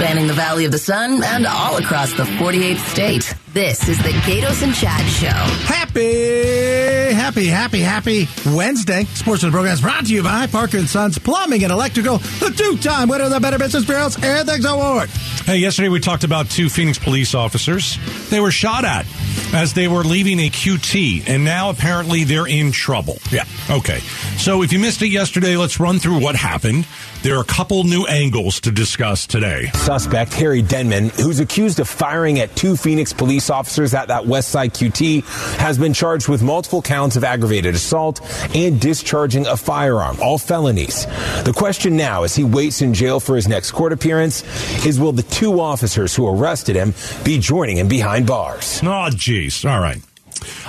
spanning 0.00 0.26
the 0.26 0.32
Valley 0.32 0.64
of 0.64 0.72
the 0.72 0.78
Sun 0.78 1.22
and 1.22 1.46
all 1.46 1.76
across 1.76 2.10
the 2.14 2.22
48th 2.22 2.78
state. 2.88 3.34
This 3.52 3.86
is 3.86 3.98
the 3.98 4.08
Gaydos 4.24 4.62
and 4.62 4.74
Chad 4.74 5.04
Show. 5.10 5.26
Happy, 5.66 7.12
happy, 7.12 7.46
happy, 7.46 7.80
happy 7.80 8.26
Wednesday. 8.46 9.04
Sports 9.04 9.42
of 9.42 9.50
the 9.50 9.54
program 9.54 9.74
is 9.74 9.82
brought 9.82 10.06
to 10.06 10.14
you 10.14 10.22
by 10.22 10.46
Parker 10.46 10.78
and 10.78 10.88
Sons 10.88 11.18
Plumbing 11.18 11.64
and 11.64 11.70
Electrical, 11.70 12.16
the 12.16 12.50
two-time 12.56 13.10
winner 13.10 13.24
of 13.24 13.30
the 13.30 13.40
Better 13.40 13.58
Business 13.58 13.84
Bureau's 13.84 14.16
Ethics 14.22 14.64
Award. 14.64 15.10
Hey, 15.44 15.58
yesterday 15.58 15.90
we 15.90 16.00
talked 16.00 16.24
about 16.24 16.48
two 16.48 16.70
Phoenix 16.70 16.98
police 16.98 17.34
officers. 17.34 17.98
They 18.30 18.40
were 18.40 18.52
shot 18.52 18.86
at 18.86 19.04
as 19.52 19.74
they 19.74 19.88
were 19.88 20.04
leaving 20.04 20.38
a 20.40 20.48
QT, 20.48 21.28
and 21.28 21.44
now 21.44 21.68
apparently 21.68 22.24
they're 22.24 22.46
in 22.46 22.72
trouble. 22.72 23.18
Yeah. 23.30 23.44
Okay. 23.68 23.98
So 24.38 24.62
if 24.62 24.72
you 24.72 24.78
missed 24.78 25.02
it 25.02 25.08
yesterday, 25.08 25.56
let's 25.56 25.78
run 25.78 25.98
through 25.98 26.20
what 26.20 26.36
happened. 26.36 26.86
There 27.22 27.36
are 27.36 27.42
a 27.42 27.44
couple 27.44 27.84
new 27.84 28.06
angles 28.06 28.60
to 28.60 28.70
discuss 28.70 29.26
today. 29.26 29.66
Suspect 29.74 30.32
Harry 30.32 30.62
Denman, 30.62 31.10
who's 31.10 31.38
accused 31.38 31.78
of 31.78 31.86
firing 31.86 32.38
at 32.38 32.56
two 32.56 32.76
Phoenix 32.76 33.12
police 33.12 33.50
officers 33.50 33.92
at 33.92 34.08
that 34.08 34.24
West 34.24 34.48
Side 34.48 34.72
QT, 34.72 35.22
has 35.58 35.76
been 35.76 35.92
charged 35.92 36.28
with 36.28 36.42
multiple 36.42 36.80
counts 36.80 37.16
of 37.16 37.24
aggravated 37.24 37.74
assault 37.74 38.22
and 38.56 38.80
discharging 38.80 39.46
a 39.46 39.54
firearm, 39.54 40.16
all 40.22 40.38
felonies. 40.38 41.04
The 41.44 41.52
question 41.54 41.94
now, 41.94 42.22
as 42.22 42.34
he 42.34 42.42
waits 42.42 42.80
in 42.80 42.94
jail 42.94 43.20
for 43.20 43.36
his 43.36 43.46
next 43.46 43.72
court 43.72 43.92
appearance, 43.92 44.42
is 44.86 44.98
will 44.98 45.12
the 45.12 45.22
two 45.22 45.60
officers 45.60 46.16
who 46.16 46.26
arrested 46.26 46.74
him 46.74 46.94
be 47.22 47.38
joining 47.38 47.76
him 47.76 47.88
behind 47.88 48.26
bars? 48.26 48.80
Oh, 48.82 49.10
jeez. 49.12 49.70
All 49.70 49.80
right. 49.80 50.00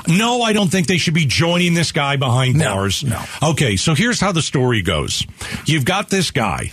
No, 0.07 0.41
I 0.41 0.53
don't 0.53 0.69
think 0.69 0.87
they 0.87 0.97
should 0.97 1.13
be 1.13 1.25
joining 1.25 1.73
this 1.73 1.91
guy 1.91 2.15
behind 2.17 2.55
No, 2.57 2.73
bars. 2.75 3.03
no. 3.03 3.23
Okay, 3.41 3.75
so 3.75 3.93
here's 3.95 4.19
how 4.19 4.31
the 4.31 4.41
story 4.41 4.81
goes. 4.81 5.25
You've 5.65 5.85
got 5.85 6.09
this 6.09 6.31
guy. 6.31 6.71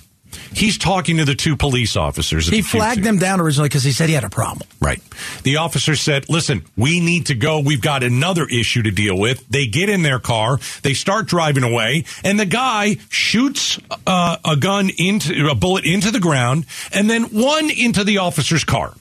He's 0.53 0.79
talking 0.79 1.19
to 1.19 1.25
the 1.25 1.35
two 1.35 1.57
police 1.57 1.97
officers. 1.97 2.47
He 2.49 2.59
the 2.59 2.63
flagged 2.63 3.03
them 3.03 3.19
down 3.19 3.41
originally 3.41 3.69
because 3.69 3.83
he 3.83 3.93
said 3.93 4.09
he 4.09 4.15
had 4.15 4.25
a 4.25 4.31
problem. 4.31 4.69
Right. 4.81 5.01
The 5.43 5.57
officer 5.57 5.95
said, 5.95 6.29
listen, 6.29 6.65
we 6.77 7.01
need 7.01 7.27
to 7.27 7.35
go. 7.35 7.61
We've 7.61 7.81
got 7.81 8.03
another 8.03 8.47
issue 8.47 8.83
to 8.83 8.91
deal 8.91 9.19
with. 9.19 9.47
They 9.49 9.67
get 9.67 9.89
in 9.89 10.03
their 10.03 10.19
car. 10.19 10.59
They 10.83 10.95
start 10.95 11.27
driving 11.27 11.65
away 11.65 12.05
and 12.25 12.39
the 12.41 12.47
guy 12.47 12.97
shoots 13.11 13.79
uh, 14.07 14.37
a 14.45 14.57
gun 14.57 14.91
into 14.97 15.49
a 15.51 15.55
bullet 15.55 15.85
into 15.85 16.11
the 16.11 16.21
ground 16.21 16.67
and 16.93 17.09
then 17.11 17.25
one 17.25 17.71
into 17.71 18.05
the 18.05 18.19
officer's 18.19 18.65
car. 18.65 18.95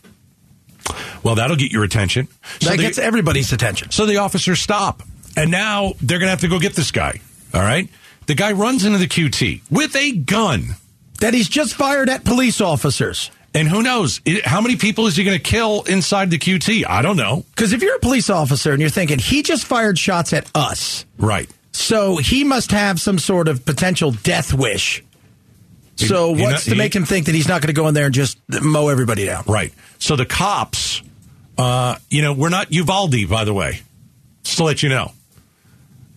Well, 1.24 1.36
that'll 1.36 1.56
get 1.58 1.72
your 1.72 1.84
attention. 1.84 2.28
So 2.60 2.70
that 2.70 2.78
the- 2.78 2.84
gets 2.84 2.98
everybody's 2.98 3.52
attention. 3.54 3.92
so 3.92 4.06
the 4.06 4.18
officers 4.18 4.60
stop. 4.62 5.04
And 5.36 5.52
now 5.52 5.94
they're 6.02 6.20
going 6.20 6.28
to 6.28 6.32
have 6.32 6.42
to 6.42 6.48
go 6.48 6.60
get 6.60 6.74
this 6.76 6.92
guy. 6.92 7.20
All 7.54 7.62
right. 7.62 7.88
The 8.26 8.36
guy 8.36 8.52
runs 8.54 8.84
into 8.86 8.98
the 8.98 9.08
QT 9.08 9.62
with 9.70 9.96
a 9.96 10.12
gun. 10.14 10.76
That 11.20 11.34
he's 11.34 11.50
just 11.50 11.74
fired 11.76 12.10
at 12.10 12.24
police 12.24 12.60
officers. 12.62 13.32
And 13.54 13.68
who 13.68 13.82
knows? 13.82 14.22
It- 14.26 14.46
How 14.46 14.62
many 14.62 14.76
people 14.76 15.08
is 15.08 15.16
he 15.16 15.24
going 15.24 15.38
to 15.38 15.44
kill 15.44 15.84
inside 15.84 16.30
the 16.30 16.38
QT? 16.38 16.86
I 16.88 17.02
don't 17.02 17.18
know. 17.18 17.46
Because 17.56 17.74
if 17.74 17.82
you're 17.82 17.96
a 17.96 18.00
police 18.00 18.30
officer 18.30 18.72
and 18.72 18.82
you're 18.82 18.90
thinking, 18.90 19.18
he 19.20 19.42
just 19.44 19.66
fired 19.66 19.98
shots 19.98 20.34
at 20.34 20.50
us, 20.54 21.06
Right. 21.18 21.50
so 21.72 22.18
he 22.18 22.44
must 22.44 22.72
have 22.72 23.00
some 23.02 23.18
sort 23.18 23.48
of 23.48 23.66
potential 23.66 24.12
death 24.12 24.54
wish. 24.54 25.04
So 25.98 26.34
He- 26.34 26.40
he 26.42 26.46
what's 26.46 26.68
not- 26.68 26.72
to 26.74 26.78
make 26.78 26.96
him 26.96 27.06
think 27.06 27.26
that 27.26 27.36
he's 27.36 27.48
not 27.48 27.62
going 27.62 27.68
to 27.68 27.74
go 27.74 27.88
in 27.88 27.94
there 27.94 28.06
and 28.06 28.14
just 28.14 28.38
mow 28.62 28.88
everybody 28.90 29.26
down? 29.26 29.44
Right. 29.48 29.74
So 30.00 30.16
the 30.16 30.26
cops, 30.26 31.02
uh, 31.58 31.96
you 32.10 32.22
know, 32.22 32.34
we're 32.34 32.50
not 32.50 32.72
Uvalde, 32.72 33.28
by 33.30 33.44
the 33.46 33.54
way, 33.54 33.82
just 34.44 34.58
to 34.58 34.64
let 34.64 34.84
you 34.84 34.90
know. 34.90 35.12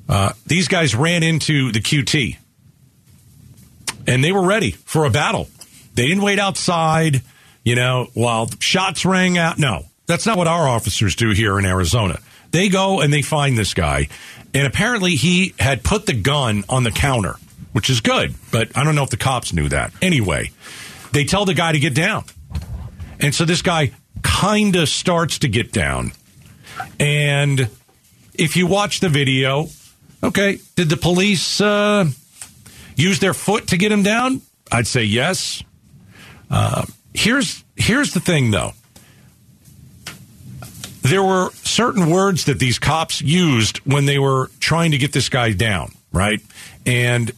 Uh, 0.09 0.33
these 0.47 0.69
guys 0.69 0.95
ran 0.95 1.23
into 1.23 1.73
the 1.73 1.81
QT 1.81 2.37
and 4.07 4.23
they 4.25 4.33
were 4.33 4.43
ready 4.43 4.73
for 4.73 5.05
a 5.05 5.11
battle. 5.11 5.49
They 5.95 6.07
didn't 6.07 6.23
wait 6.23 6.39
outside, 6.39 7.23
you 7.65 7.75
know, 7.77 8.09
while 8.15 8.51
shots 8.59 9.05
rang 9.05 9.39
out. 9.39 9.59
No, 9.59 9.85
that's 10.07 10.27
not 10.27 10.37
what 10.37 10.47
our 10.49 10.69
officers 10.69 11.15
do 11.15 11.31
here 11.31 11.59
in 11.59 11.65
Arizona. 11.65 12.19
They 12.51 12.69
go 12.69 13.01
and 13.01 13.13
they 13.13 13.23
find 13.23 13.57
this 13.57 13.75
guy, 13.75 14.09
and 14.53 14.67
apparently 14.67 15.13
he 15.15 15.55
had 15.59 15.85
put 15.85 16.07
the 16.07 16.13
gun 16.15 16.65
on 16.69 16.83
the 16.83 16.91
counter, 16.91 17.37
which 17.73 17.91
is 17.91 18.01
good, 18.01 18.35
but 18.51 18.77
I 18.77 18.85
don't 18.85 18.95
know 18.95 19.05
if 19.05 19.11
the 19.11 19.17
cops 19.17 19.53
knew 19.53 19.69
that. 19.69 19.93
Anyway, 20.03 20.51
they 21.13 21.25
tell 21.25 21.45
the 21.45 21.55
guy 21.55 21.73
to 21.73 21.79
get 21.79 21.95
down. 21.95 22.25
And 23.21 23.35
so 23.35 23.45
this 23.45 23.63
guy 23.63 23.93
kind 24.23 24.77
of 24.77 24.89
starts 24.89 25.41
to 25.41 25.49
get 25.49 25.73
down. 25.73 26.13
And 26.99 27.69
if 28.35 28.57
you 28.57 28.67
watch 28.67 29.01
the 29.01 29.09
video, 29.09 29.69
okay, 30.23 30.59
did 30.77 30.89
the 30.89 30.97
police 30.97 31.61
uh, 31.61 32.07
use 32.97 33.19
their 33.19 33.35
foot 33.35 33.69
to 33.69 33.77
get 33.77 33.93
him 33.93 34.03
down? 34.03 34.43
I'd 34.73 34.87
say 34.87 35.05
yes. 35.05 35.63
Uh, 36.51 36.87
here's 37.15 37.65
here's 37.77 38.13
the 38.13 38.21
thing, 38.21 38.51
though. 38.51 38.73
There 41.03 41.23
were 41.23 41.51
certain 41.63 42.11
words 42.11 42.45
that 42.45 42.59
these 42.59 42.79
cops 42.79 43.23
used 43.23 43.79
when 43.79 44.05
they 44.05 44.19
were 44.19 44.51
trying 44.61 44.91
to 44.91 44.99
get 44.99 45.13
this 45.13 45.29
guy 45.29 45.53
down, 45.53 45.93
right? 46.13 46.41
And 46.85 47.33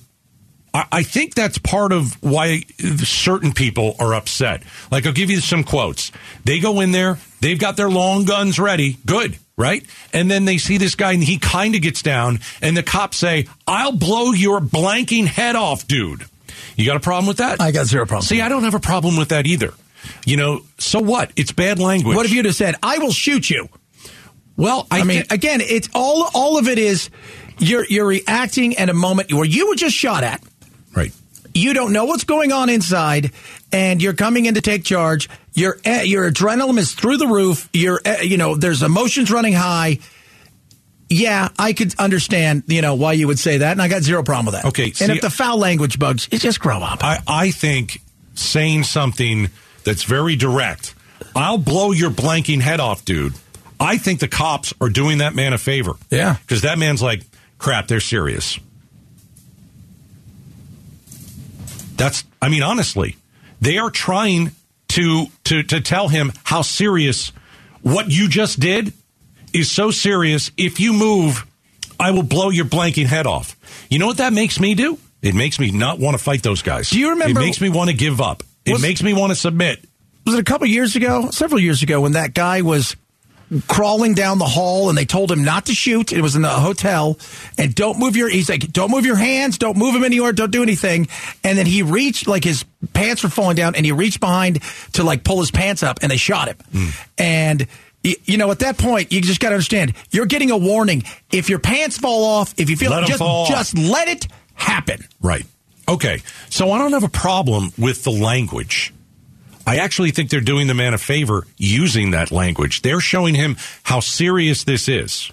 I, 0.74 0.86
I 0.92 1.02
think 1.02 1.34
that's 1.34 1.58
part 1.58 1.92
of 1.92 2.20
why 2.22 2.62
certain 2.98 3.52
people 3.52 3.94
are 3.98 4.14
upset. 4.14 4.62
Like, 4.90 5.06
I'll 5.06 5.12
give 5.12 5.30
you 5.30 5.40
some 5.40 5.64
quotes. 5.64 6.12
They 6.44 6.60
go 6.60 6.80
in 6.80 6.92
there, 6.92 7.18
they've 7.40 7.58
got 7.58 7.76
their 7.76 7.90
long 7.90 8.24
guns 8.24 8.58
ready. 8.58 8.96
Good, 9.04 9.38
right? 9.56 9.84
And 10.12 10.30
then 10.30 10.44
they 10.44 10.58
see 10.58 10.78
this 10.78 10.94
guy 10.94 11.12
and 11.12 11.22
he 11.22 11.38
kind 11.38 11.74
of 11.74 11.82
gets 11.82 12.02
down, 12.02 12.40
and 12.60 12.76
the 12.76 12.82
cops 12.82 13.18
say, 13.18 13.46
I'll 13.66 13.92
blow 13.92 14.32
your 14.32 14.60
blanking 14.60 15.26
head 15.26 15.56
off, 15.56 15.86
dude. 15.86 16.24
You 16.76 16.86
got 16.86 16.96
a 16.96 17.00
problem 17.00 17.26
with 17.26 17.38
that? 17.38 17.60
I 17.60 17.70
got 17.70 17.86
zero 17.86 18.06
problem. 18.06 18.24
See, 18.26 18.40
I 18.40 18.48
don't 18.48 18.64
have 18.64 18.74
a 18.74 18.80
problem 18.80 19.16
with 19.16 19.28
that 19.28 19.46
either. 19.46 19.74
You 20.24 20.36
know, 20.36 20.62
so 20.78 21.00
what? 21.00 21.30
It's 21.36 21.52
bad 21.52 21.78
language. 21.78 22.16
What 22.16 22.26
if 22.26 22.32
you'd 22.32 22.44
have 22.46 22.56
said, 22.56 22.74
"I 22.82 22.98
will 22.98 23.12
shoot 23.12 23.48
you"? 23.48 23.68
Well, 24.56 24.86
I, 24.90 25.00
I, 25.00 25.04
mean, 25.04 25.22
thi- 25.22 25.34
again, 25.34 25.60
it's 25.60 25.88
all 25.94 26.28
all 26.34 26.58
of 26.58 26.66
it 26.68 26.78
is 26.78 27.08
you're 27.58 27.84
you're 27.88 28.06
reacting 28.06 28.76
at 28.76 28.88
a 28.88 28.94
moment 28.94 29.32
where 29.32 29.44
you 29.44 29.68
were 29.68 29.74
just 29.74 29.94
shot 29.94 30.24
at. 30.24 30.42
You 31.54 31.74
don't 31.74 31.92
know 31.92 32.06
what's 32.06 32.24
going 32.24 32.52
on 32.52 32.70
inside, 32.70 33.32
and 33.72 34.02
you're 34.02 34.14
coming 34.14 34.46
in 34.46 34.54
to 34.54 34.60
take 34.60 34.84
charge. 34.84 35.28
Your 35.54 35.78
eh, 35.84 36.02
your 36.02 36.30
adrenaline 36.30 36.78
is 36.78 36.92
through 36.94 37.18
the 37.18 37.26
roof. 37.26 37.68
Your 37.72 38.00
eh, 38.04 38.22
you 38.22 38.36
know 38.36 38.54
there's 38.54 38.82
emotions 38.82 39.30
running 39.30 39.52
high. 39.52 39.98
Yeah, 41.08 41.50
I 41.58 41.74
could 41.74 41.94
understand 41.98 42.64
you 42.68 42.80
know 42.80 42.94
why 42.94 43.12
you 43.12 43.26
would 43.26 43.38
say 43.38 43.58
that, 43.58 43.72
and 43.72 43.82
I 43.82 43.88
got 43.88 44.02
zero 44.02 44.22
problem 44.22 44.46
with 44.46 44.54
that. 44.54 44.68
Okay, 44.68 44.84
and 44.84 44.96
see- 44.96 45.12
if 45.12 45.20
the 45.20 45.30
foul 45.30 45.58
language 45.58 45.98
bugs, 45.98 46.28
you 46.32 46.38
just 46.38 46.60
grow 46.60 46.80
up. 46.80 47.04
I, 47.04 47.18
I 47.26 47.50
think 47.50 48.00
saying 48.34 48.84
something 48.84 49.50
that's 49.84 50.04
very 50.04 50.36
direct, 50.36 50.94
I'll 51.36 51.58
blow 51.58 51.92
your 51.92 52.10
blanking 52.10 52.60
head 52.60 52.80
off, 52.80 53.04
dude. 53.04 53.34
I 53.78 53.98
think 53.98 54.20
the 54.20 54.28
cops 54.28 54.72
are 54.80 54.88
doing 54.88 55.18
that 55.18 55.34
man 55.34 55.52
a 55.52 55.58
favor. 55.58 55.94
Yeah. 56.08 56.36
Because 56.40 56.62
that 56.62 56.78
man's 56.78 57.02
like, 57.02 57.24
crap, 57.58 57.88
they're 57.88 58.00
serious. 58.00 58.58
That's, 62.02 62.24
I 62.40 62.48
mean, 62.48 62.62
honestly, 62.62 63.16
they 63.60 63.78
are 63.78 63.90
trying 63.90 64.50
to, 64.88 65.26
to, 65.44 65.62
to 65.62 65.80
tell 65.80 66.08
him 66.08 66.32
how 66.44 66.62
serious 66.62 67.32
what 67.82 68.08
you 68.10 68.28
just 68.28 68.58
did 68.60 68.92
is 69.52 69.70
so 69.70 69.90
serious. 69.90 70.50
If 70.56 70.80
you 70.80 70.92
move, 70.92 71.46
I 72.00 72.10
will 72.10 72.22
blow 72.22 72.50
your 72.50 72.64
blanking 72.64 73.06
head 73.06 73.26
off. 73.26 73.56
You 73.88 73.98
know 73.98 74.06
what 74.06 74.16
that 74.18 74.32
makes 74.32 74.58
me 74.58 74.74
do? 74.74 74.98
It 75.22 75.34
makes 75.34 75.60
me 75.60 75.70
not 75.70 75.98
want 76.00 76.16
to 76.16 76.22
fight 76.22 76.42
those 76.42 76.62
guys. 76.62 76.90
Do 76.90 76.98
you 76.98 77.10
remember- 77.10 77.40
It 77.40 77.44
makes 77.44 77.60
me 77.60 77.68
want 77.68 77.90
to 77.90 77.96
give 77.96 78.20
up. 78.20 78.42
It 78.64 78.72
Was- 78.72 78.82
makes 78.82 79.02
me 79.02 79.12
want 79.12 79.30
to 79.30 79.36
submit. 79.36 79.84
was 80.26 80.34
it 80.34 80.40
a 80.40 80.44
couple 80.44 80.66
years 80.66 80.96
ago, 80.96 81.30
several 81.30 81.60
years 81.60 81.82
ago, 81.82 82.00
when 82.00 82.12
that 82.12 82.34
guy 82.34 82.62
was 82.62 82.96
crawling 83.68 84.14
down 84.14 84.38
the 84.38 84.46
hall 84.46 84.88
and 84.88 84.96
they 84.96 85.04
told 85.04 85.30
him 85.30 85.44
not 85.44 85.66
to 85.66 85.74
shoot. 85.74 86.12
It 86.12 86.20
was 86.20 86.36
in 86.36 86.42
the 86.42 86.48
hotel 86.48 87.18
and 87.58 87.74
don't 87.74 87.98
move 87.98 88.16
your, 88.16 88.28
he's 88.28 88.48
like, 88.48 88.72
don't 88.72 88.90
move 88.90 89.04
your 89.04 89.16
hands, 89.16 89.58
don't 89.58 89.76
move 89.76 89.94
him 89.94 90.04
anywhere, 90.04 90.32
don't 90.32 90.50
do 90.50 90.62
anything. 90.62 91.08
And 91.44 91.58
then 91.58 91.66
he 91.66 91.82
reached, 91.82 92.26
like 92.26 92.44
his 92.44 92.64
pants 92.92 93.22
were 93.22 93.28
falling 93.28 93.56
down 93.56 93.74
and 93.74 93.84
he 93.84 93.92
reached 93.92 94.20
behind 94.20 94.62
to 94.94 95.04
like 95.04 95.24
pull 95.24 95.40
his 95.40 95.50
pants 95.50 95.82
up 95.82 95.98
and 96.02 96.10
they 96.10 96.16
shot 96.16 96.48
him. 96.48 96.56
Hmm. 96.72 96.88
And 97.18 97.66
you 98.02 98.36
know, 98.36 98.50
at 98.50 98.58
that 98.60 98.78
point, 98.78 99.12
you 99.12 99.20
just 99.20 99.38
got 99.40 99.50
to 99.50 99.54
understand, 99.54 99.94
you're 100.10 100.26
getting 100.26 100.50
a 100.50 100.56
warning. 100.56 101.04
If 101.30 101.48
your 101.48 101.60
pants 101.60 101.98
fall 101.98 102.24
off, 102.24 102.52
if 102.56 102.68
you 102.68 102.76
feel 102.76 102.90
Let 102.90 103.02
'em 103.02 103.08
just, 103.08 103.18
fall 103.18 103.46
just 103.46 103.78
let 103.78 104.08
it 104.08 104.26
happen. 104.54 105.06
Right. 105.20 105.46
Okay. 105.88 106.20
So 106.50 106.72
I 106.72 106.78
don't 106.78 106.92
have 106.92 107.04
a 107.04 107.08
problem 107.08 107.72
with 107.78 108.02
the 108.02 108.10
language. 108.10 108.92
I 109.66 109.76
actually 109.76 110.10
think 110.10 110.30
they're 110.30 110.40
doing 110.40 110.66
the 110.66 110.74
man 110.74 110.94
a 110.94 110.98
favor 110.98 111.46
using 111.56 112.10
that 112.12 112.30
language. 112.30 112.82
They're 112.82 113.00
showing 113.00 113.34
him 113.34 113.56
how 113.82 114.00
serious 114.00 114.64
this 114.64 114.88
is. 114.88 115.30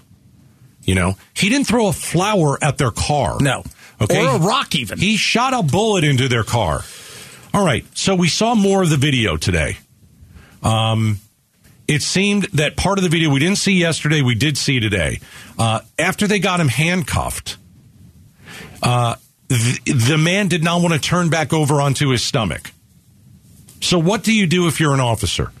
You 0.82 0.94
know, 0.94 1.16
he 1.34 1.48
didn't 1.48 1.66
throw 1.66 1.88
a 1.88 1.92
flower 1.92 2.58
at 2.62 2.78
their 2.78 2.90
car. 2.90 3.38
No. 3.40 3.64
Okay. 4.00 4.24
Or 4.24 4.36
a 4.36 4.38
rock 4.38 4.74
even. 4.74 4.98
He 4.98 5.16
shot 5.16 5.52
a 5.52 5.62
bullet 5.62 6.04
into 6.04 6.28
their 6.28 6.44
car. 6.44 6.80
All 7.52 7.64
right. 7.64 7.84
So 7.96 8.14
we 8.14 8.28
saw 8.28 8.54
more 8.54 8.82
of 8.82 8.90
the 8.90 8.96
video 8.96 9.36
today. 9.36 9.78
Um, 10.62 11.18
it 11.86 12.02
seemed 12.02 12.44
that 12.52 12.76
part 12.76 12.98
of 12.98 13.02
the 13.02 13.10
video 13.10 13.30
we 13.30 13.40
didn't 13.40 13.58
see 13.58 13.72
yesterday, 13.72 14.22
we 14.22 14.36
did 14.36 14.56
see 14.56 14.78
today. 14.78 15.20
Uh, 15.58 15.80
after 15.98 16.26
they 16.26 16.38
got 16.38 16.60
him 16.60 16.68
handcuffed, 16.68 17.56
uh, 18.82 19.16
the, 19.48 19.80
the 20.06 20.18
man 20.18 20.48
did 20.48 20.62
not 20.62 20.80
want 20.80 20.94
to 20.94 21.00
turn 21.00 21.30
back 21.30 21.52
over 21.52 21.80
onto 21.80 22.10
his 22.10 22.22
stomach. 22.22 22.70
So 23.80 23.98
what 23.98 24.22
do 24.22 24.32
you 24.32 24.46
do 24.46 24.68
if 24.68 24.80
you're 24.80 24.94
an 24.94 25.00
officer? 25.00 25.52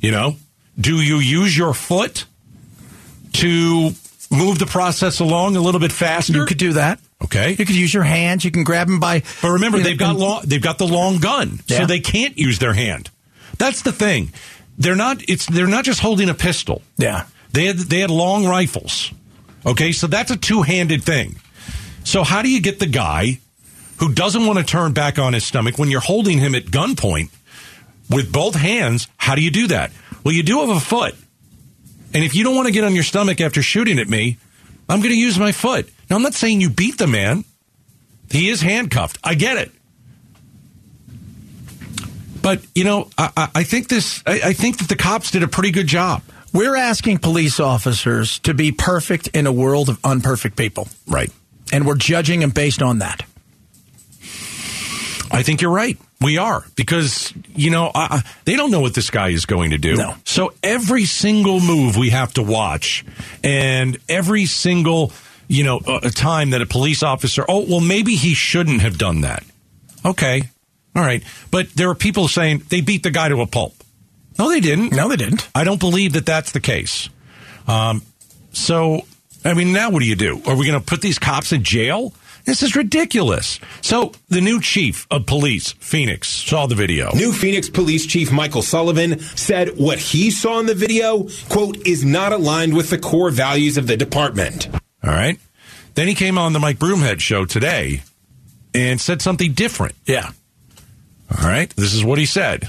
You 0.00 0.10
know, 0.10 0.36
do 0.78 1.00
you 1.00 1.18
use 1.18 1.56
your 1.56 1.74
foot 1.74 2.26
to 3.34 3.90
move 4.30 4.58
the 4.58 4.66
process 4.66 5.20
along 5.20 5.56
a 5.56 5.60
little 5.60 5.80
bit 5.80 5.92
faster? 5.92 6.32
You 6.32 6.46
could 6.46 6.58
do 6.58 6.74
that. 6.74 7.00
Okay. 7.22 7.50
You 7.50 7.56
could 7.56 7.70
use 7.70 7.92
your 7.94 8.02
hands. 8.02 8.44
You 8.44 8.50
can 8.50 8.64
grab 8.64 8.86
them 8.86 9.00
by. 9.00 9.22
But 9.40 9.50
remember, 9.50 9.78
they've 9.78 9.98
got 9.98 10.16
long, 10.16 10.42
they've 10.44 10.60
got 10.60 10.78
the 10.78 10.86
long 10.86 11.18
gun, 11.18 11.60
so 11.66 11.86
they 11.86 12.00
can't 12.00 12.36
use 12.36 12.58
their 12.58 12.74
hand. 12.74 13.10
That's 13.58 13.82
the 13.82 13.92
thing. 13.92 14.32
They're 14.76 14.96
not. 14.96 15.22
It's 15.28 15.46
they're 15.46 15.66
not 15.66 15.84
just 15.84 16.00
holding 16.00 16.28
a 16.28 16.34
pistol. 16.34 16.82
Yeah. 16.98 17.26
They 17.52 17.66
had 17.66 17.78
they 17.78 18.00
had 18.00 18.10
long 18.10 18.46
rifles. 18.46 19.12
Okay, 19.64 19.92
so 19.92 20.06
that's 20.06 20.30
a 20.30 20.36
two 20.36 20.62
handed 20.62 21.04
thing. 21.04 21.36
So 22.02 22.24
how 22.24 22.42
do 22.42 22.50
you 22.50 22.60
get 22.60 22.80
the 22.80 22.86
guy 22.86 23.38
who 23.98 24.12
doesn't 24.12 24.46
want 24.46 24.58
to 24.58 24.64
turn 24.64 24.92
back 24.92 25.18
on 25.18 25.32
his 25.32 25.44
stomach 25.44 25.78
when 25.78 25.90
you're 25.90 26.00
holding 26.00 26.38
him 26.38 26.54
at 26.54 26.64
gunpoint 26.66 27.30
with 28.10 28.32
both 28.32 28.54
hands? 28.54 29.08
How 29.16 29.34
do 29.34 29.42
you 29.42 29.50
do 29.50 29.68
that? 29.68 29.92
Well, 30.24 30.34
you 30.34 30.42
do 30.42 30.60
have 30.60 30.70
a 30.70 30.80
foot. 30.80 31.14
And 32.12 32.22
if 32.24 32.34
you 32.34 32.44
don't 32.44 32.54
want 32.54 32.66
to 32.66 32.72
get 32.72 32.84
on 32.84 32.94
your 32.94 33.02
stomach 33.04 33.40
after 33.40 33.60
shooting 33.62 33.98
at 33.98 34.08
me, 34.08 34.38
I'm 34.88 35.00
going 35.00 35.10
to 35.12 35.18
use 35.18 35.38
my 35.38 35.52
foot. 35.52 35.88
Now, 36.08 36.16
I'm 36.16 36.22
not 36.22 36.34
saying 36.34 36.60
you 36.60 36.70
beat 36.70 36.98
the 36.98 37.06
man. 37.06 37.44
He 38.30 38.48
is 38.48 38.60
handcuffed. 38.60 39.18
I 39.24 39.34
get 39.34 39.56
it. 39.58 39.72
But 42.42 42.60
you 42.74 42.84
know, 42.84 43.08
I, 43.16 43.30
I- 43.36 43.48
I 43.56 43.62
think 43.64 43.88
this. 43.88 44.22
I, 44.26 44.40
I 44.46 44.52
think 44.52 44.78
that 44.78 44.88
the 44.88 44.96
cops 44.96 45.30
did 45.30 45.42
a 45.42 45.48
pretty 45.48 45.70
good 45.70 45.86
job. 45.86 46.22
We're 46.52 46.76
asking 46.76 47.18
police 47.18 47.58
officers 47.58 48.38
to 48.40 48.54
be 48.54 48.70
perfect 48.70 49.28
in 49.28 49.46
a 49.46 49.52
world 49.52 49.88
of 49.88 50.00
unperfect 50.04 50.56
people. 50.56 50.88
Right. 51.08 51.30
And 51.72 51.84
we're 51.86 51.96
judging 51.96 52.40
them 52.40 52.50
based 52.50 52.80
on 52.82 52.98
that. 53.00 53.24
I 55.30 55.42
think 55.42 55.60
you're 55.60 55.70
right. 55.72 55.98
We 56.20 56.38
are 56.38 56.64
because 56.76 57.32
you 57.54 57.70
know 57.70 57.90
I- 57.94 58.22
they 58.44 58.56
don't 58.56 58.70
know 58.70 58.80
what 58.80 58.94
this 58.94 59.10
guy 59.10 59.28
is 59.28 59.46
going 59.46 59.70
to 59.70 59.78
do. 59.78 59.96
No. 59.96 60.14
So 60.24 60.52
every 60.62 61.04
single 61.04 61.60
move 61.60 61.96
we 61.96 62.10
have 62.10 62.32
to 62.34 62.42
watch, 62.42 63.04
and 63.42 63.98
every 64.08 64.46
single 64.46 65.12
you 65.48 65.64
know 65.64 65.78
uh, 65.86 66.08
time 66.10 66.50
that 66.50 66.62
a 66.62 66.66
police 66.66 67.02
officer, 67.02 67.44
oh 67.48 67.66
well, 67.68 67.80
maybe 67.80 68.14
he 68.16 68.34
shouldn't 68.34 68.80
have 68.82 68.96
done 68.98 69.22
that. 69.22 69.44
Okay, 70.04 70.42
all 70.94 71.02
right, 71.02 71.22
but 71.50 71.68
there 71.70 71.90
are 71.90 71.94
people 71.94 72.28
saying 72.28 72.62
they 72.68 72.80
beat 72.80 73.02
the 73.02 73.10
guy 73.10 73.28
to 73.28 73.40
a 73.40 73.46
pulp. 73.46 73.74
No, 74.38 74.48
they 74.50 74.60
didn't. 74.60 74.92
No, 74.92 75.08
they 75.08 75.16
didn't. 75.16 75.48
I 75.54 75.64
don't 75.64 75.80
believe 75.80 76.14
that 76.14 76.26
that's 76.26 76.52
the 76.52 76.60
case. 76.60 77.08
Um, 77.68 78.02
so, 78.52 79.02
I 79.44 79.54
mean, 79.54 79.72
now 79.72 79.90
what 79.90 80.00
do 80.00 80.06
you 80.08 80.16
do? 80.16 80.42
Are 80.46 80.56
we 80.56 80.66
going 80.66 80.78
to 80.78 80.84
put 80.84 81.00
these 81.02 81.18
cops 81.18 81.52
in 81.52 81.62
jail? 81.62 82.12
This 82.44 82.62
is 82.62 82.76
ridiculous. 82.76 83.58
So, 83.80 84.12
the 84.28 84.40
new 84.40 84.60
chief 84.60 85.06
of 85.10 85.26
police, 85.26 85.72
Phoenix, 85.72 86.28
saw 86.28 86.66
the 86.66 86.74
video. 86.74 87.10
New 87.14 87.32
Phoenix 87.32 87.70
Police 87.70 88.06
Chief 88.06 88.30
Michael 88.30 88.62
Sullivan 88.62 89.18
said 89.20 89.78
what 89.78 89.98
he 89.98 90.30
saw 90.30 90.60
in 90.60 90.66
the 90.66 90.74
video, 90.74 91.28
quote, 91.48 91.78
is 91.86 92.04
not 92.04 92.32
aligned 92.32 92.74
with 92.74 92.90
the 92.90 92.98
core 92.98 93.30
values 93.30 93.78
of 93.78 93.86
the 93.86 93.96
department. 93.96 94.68
All 95.02 95.10
right. 95.10 95.38
Then 95.94 96.08
he 96.08 96.14
came 96.14 96.36
on 96.36 96.52
the 96.52 96.60
Mike 96.60 96.78
Broomhead 96.78 97.20
show 97.20 97.44
today 97.44 98.02
and 98.74 99.00
said 99.00 99.22
something 99.22 99.52
different. 99.52 99.94
Yeah. 100.04 100.30
All 101.30 101.48
right. 101.48 101.70
This 101.76 101.94
is 101.94 102.04
what 102.04 102.18
he 102.18 102.26
said. 102.26 102.68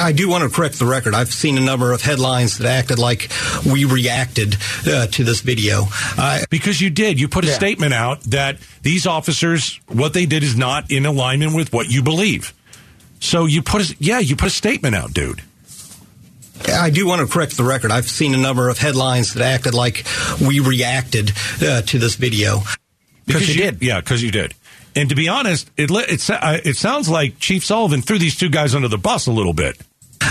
I 0.00 0.12
do 0.12 0.28
want 0.28 0.44
to 0.44 0.54
correct 0.54 0.78
the 0.78 0.84
record. 0.86 1.14
I've 1.14 1.32
seen 1.32 1.56
a 1.58 1.60
number 1.60 1.92
of 1.92 2.02
headlines 2.02 2.58
that 2.58 2.66
acted 2.68 2.98
like 2.98 3.30
we 3.64 3.84
reacted 3.84 4.56
uh, 4.86 5.06
to 5.08 5.24
this 5.24 5.40
video. 5.40 5.84
I 6.16 6.44
Because 6.50 6.80
you 6.80 6.90
did. 6.90 7.20
You 7.20 7.28
put 7.28 7.44
a 7.44 7.48
Yeah. 7.48 7.54
statement 7.54 7.94
out 7.94 8.22
that 8.24 8.58
these 8.82 9.06
officers, 9.06 9.80
what 9.88 10.12
they 10.12 10.26
did 10.26 10.42
is 10.42 10.56
not 10.56 10.90
in 10.90 11.06
alignment 11.06 11.54
with 11.54 11.72
what 11.72 11.90
you 11.90 12.02
believe. 12.02 12.52
So 13.20 13.46
you 13.46 13.62
put 13.62 13.88
a, 13.90 13.96
yeah, 13.98 14.18
you 14.18 14.36
put 14.36 14.48
a 14.48 14.50
statement 14.50 14.94
out, 14.94 15.12
dude. 15.14 15.42
I 16.68 16.90
do 16.90 17.06
want 17.06 17.20
to 17.20 17.26
correct 17.32 17.56
the 17.56 17.64
record. 17.64 17.90
I've 17.90 18.08
seen 18.08 18.34
a 18.34 18.38
number 18.38 18.68
of 18.68 18.78
headlines 18.78 19.34
that 19.34 19.42
acted 19.42 19.74
like 19.74 20.04
we 20.40 20.60
reacted 20.60 21.32
uh, 21.60 21.82
to 21.82 21.98
this 21.98 22.14
video. 22.14 22.62
Because 23.26 23.48
you 23.48 23.62
did. 23.62 23.82
Yeah, 23.82 24.00
because 24.00 24.22
you 24.22 24.30
did. 24.30 24.54
And 24.94 25.08
to 25.08 25.14
be 25.14 25.28
honest, 25.28 25.70
it 25.76 25.90
it, 25.90 26.30
uh, 26.30 26.58
it 26.64 26.76
sounds 26.76 27.08
like 27.08 27.38
Chief 27.38 27.64
Sullivan 27.64 28.02
threw 28.02 28.18
these 28.18 28.36
two 28.36 28.48
guys 28.48 28.74
under 28.74 28.88
the 28.88 28.98
bus 28.98 29.26
a 29.26 29.32
little 29.32 29.54
bit. 29.54 29.80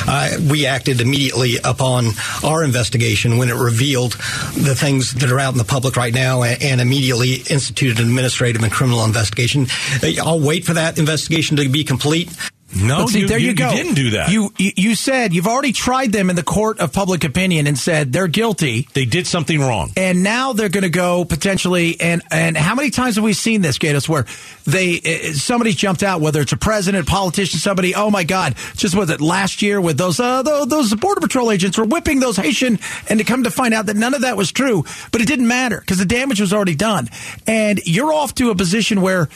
Uh, 0.08 0.38
we 0.50 0.66
acted 0.66 1.02
immediately 1.02 1.58
upon 1.64 2.08
our 2.44 2.64
investigation 2.64 3.38
when 3.38 3.50
it 3.50 3.56
revealed 3.56 4.14
the 4.56 4.76
things 4.76 5.14
that 5.16 5.32
are 5.32 5.40
out 5.40 5.54
in 5.54 5.58
the 5.58 5.64
public 5.66 5.96
right 5.96 6.14
now 6.14 6.44
and, 6.44 6.62
and 6.64 6.82
immediately 6.82 7.36
instituted 7.50 8.00
an 8.00 8.08
administrative 8.08 8.64
and 8.64 8.72
criminal 8.72 9.04
investigation. 9.04 9.68
Uh, 10.02 10.10
I'll 10.24 10.40
wait 10.40 10.66
for 10.66 10.74
that 10.74 10.98
investigation 10.98 11.58
to 11.58 11.70
be 11.70 11.84
complete. 11.84 12.30
No, 12.76 13.06
see, 13.08 13.22
you, 13.22 13.28
there 13.28 13.38
you, 13.38 13.54
go. 13.54 13.72
didn't 13.72 13.96
do 13.96 14.12
that. 14.12 14.32
You, 14.32 14.54
you 14.58 14.72
you 14.78 14.96
said 14.96 15.34
you've 15.34 15.48
already 15.48 15.72
tried 15.74 16.12
them 16.12 16.30
in 16.30 16.36
the 16.36 16.44
court 16.44 16.80
of 16.80 16.94
public 16.94 17.24
opinion 17.24 17.68
and 17.68 17.78
said 17.78 18.14
they're 18.14 18.28
guilty, 18.28 18.88
they 18.94 19.06
did 19.06 19.28
something 19.28 19.60
wrong. 19.60 19.92
and 19.98 20.24
now 20.24 20.54
they're 20.54 20.70
going 20.70 20.84
to 20.84 20.90
go 20.90 21.26
potentially. 21.26 22.00
And 22.00 22.22
and 22.32 22.56
how 22.56 22.76
many 22.76 22.90
times 22.90 23.16
have 23.16 23.24
we 23.24 23.34
seen 23.34 23.62
this, 23.62 23.78
Gaydos, 23.78 24.08
where 24.08 24.26
they 24.66 25.00
uh, 25.00 25.34
somebody 25.34 25.74
jumped 25.74 26.04
out, 26.04 26.22
whether 26.22 26.42
it's 26.42 26.54
a 26.54 26.58
president, 26.58 27.08
politician, 27.08 27.60
somebody. 27.60 27.94
Oh 27.96 28.10
my 28.10 28.24
God! 28.24 28.56
Just 28.76 28.96
was 28.96 29.10
it 29.10 29.20
last 29.22 29.62
year 29.62 29.82
with 29.82 29.98
those 29.98 30.20
uh, 30.20 30.42
those, 30.44 30.68
those 30.68 30.96
border 30.96 31.22
patrol 31.22 31.52
agents 31.52 31.78
were 31.78 31.86
whipping 31.86 32.20
those 32.20 32.38
Haitian, 32.38 32.80
and 33.10 33.20
to 33.20 33.26
come 33.26 33.44
to 33.44 33.52
find 33.52 33.74
out 33.74 33.88
that 33.88 33.98
none 33.98 34.14
of 34.14 34.22
that 34.22 34.38
was 34.38 34.52
true, 34.52 34.86
but 35.12 35.22
it 35.22 35.28
didn't 35.28 35.48
matter 35.48 35.80
because 35.80 35.98
the 35.98 36.06
damage 36.06 36.40
was 36.40 36.54
already 36.54 36.76
done, 36.76 37.10
and 37.48 37.80
you're 37.86 38.14
off 38.14 38.34
to 38.36 38.50
a 38.50 38.56
position 38.56 39.02
where. 39.02 39.28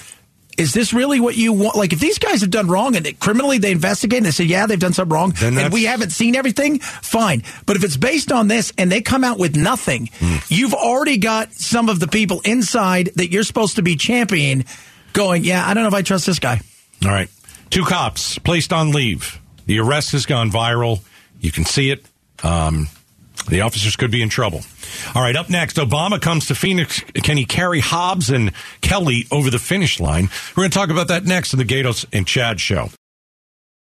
Is 0.57 0.74
this 0.74 0.94
really 0.94 1.19
what 1.19 1.36
you 1.36 1.52
want? 1.54 1.75
Like, 1.75 1.92
if 1.94 2.00
these 2.00 2.18
guys 2.19 2.42
have 2.42 2.50
done 2.50 2.68
wrong 2.68 2.96
and 2.96 3.19
criminally 3.19 3.57
they 3.57 3.72
investigate 3.72 4.18
and 4.18 4.25
they 4.25 4.31
say, 4.31 4.46
yeah, 4.46 4.66
they've 4.66 4.80
done 4.80 4.94
something 4.94 5.13
wrong, 5.13 5.34
and 5.42 5.74
we 5.74 5.84
haven't 5.84 6.12
seen 6.12 6.36
everything, 6.36 6.80
fine. 6.80 7.44
But 7.66 7.75
if 7.75 7.84
it's 7.84 7.98
based 7.98 8.31
on 8.31 8.48
this 8.48 8.72
and 8.78 8.92
they 8.92 9.02
come 9.02 9.24
out 9.24 9.38
with 9.38 9.56
nothing, 9.56 10.10
Hmm. 10.19 10.38
you've 10.48 10.74
already 10.74 11.18
got 11.18 11.54
some 11.54 11.90
of 11.90 12.00
the 12.00 12.07
people 12.07 12.42
inside 12.46 13.10
that 13.16 13.31
you're 13.31 13.44
supposed 13.44 13.75
to 13.75 13.81
be 13.81 13.96
championing 13.96 14.66
going, 15.13 15.44
yeah, 15.44 15.68
I 15.68 15.74
don't 15.74 15.84
know 15.84 15.90
if 15.90 15.94
I 15.94 16.02
trust 16.02 16.25
this 16.25 16.40
guy. 16.40 16.62
All 17.04 17.12
right. 17.12 17.30
Two 17.69 17.84
cops 17.84 18.38
placed 18.40 18.72
on 18.72 18.92
leave. 18.92 19.40
The 19.66 19.80
arrest 19.80 20.12
has 20.13 20.25
gone 20.25 20.52
viral. 20.52 21.02
You 21.42 21.52
can 21.52 21.66
see 21.66 21.90
it. 21.90 22.06
Um, 22.44 22.88
the 23.47 23.62
officers 23.62 23.95
could 23.95 24.12
be 24.12 24.21
in 24.21 24.30
trouble. 24.30 24.62
All 25.13 25.21
right, 25.21 25.36
up 25.36 25.50
next, 25.50 25.77
Obama 25.77 26.19
comes 26.21 26.47
to 26.47 26.56
Phoenix. 26.56 27.01
Can 27.24 27.38
he 27.38 27.45
carry 27.45 27.80
Hobbs 27.80 28.30
and 28.30 28.51
Kelly 28.81 29.27
over 29.31 29.50
the 29.50 29.59
finish 29.59 30.00
line? 30.00 30.30
We're 30.56 30.62
going 30.62 30.71
to 30.71 30.77
talk 30.77 30.89
about 30.89 31.07
that 31.09 31.25
next 31.25 31.53
in 31.53 31.59
the 31.59 31.65
Gaydos 31.65 32.06
and 32.13 32.25
Chad 32.25 32.59
show. 32.59 32.89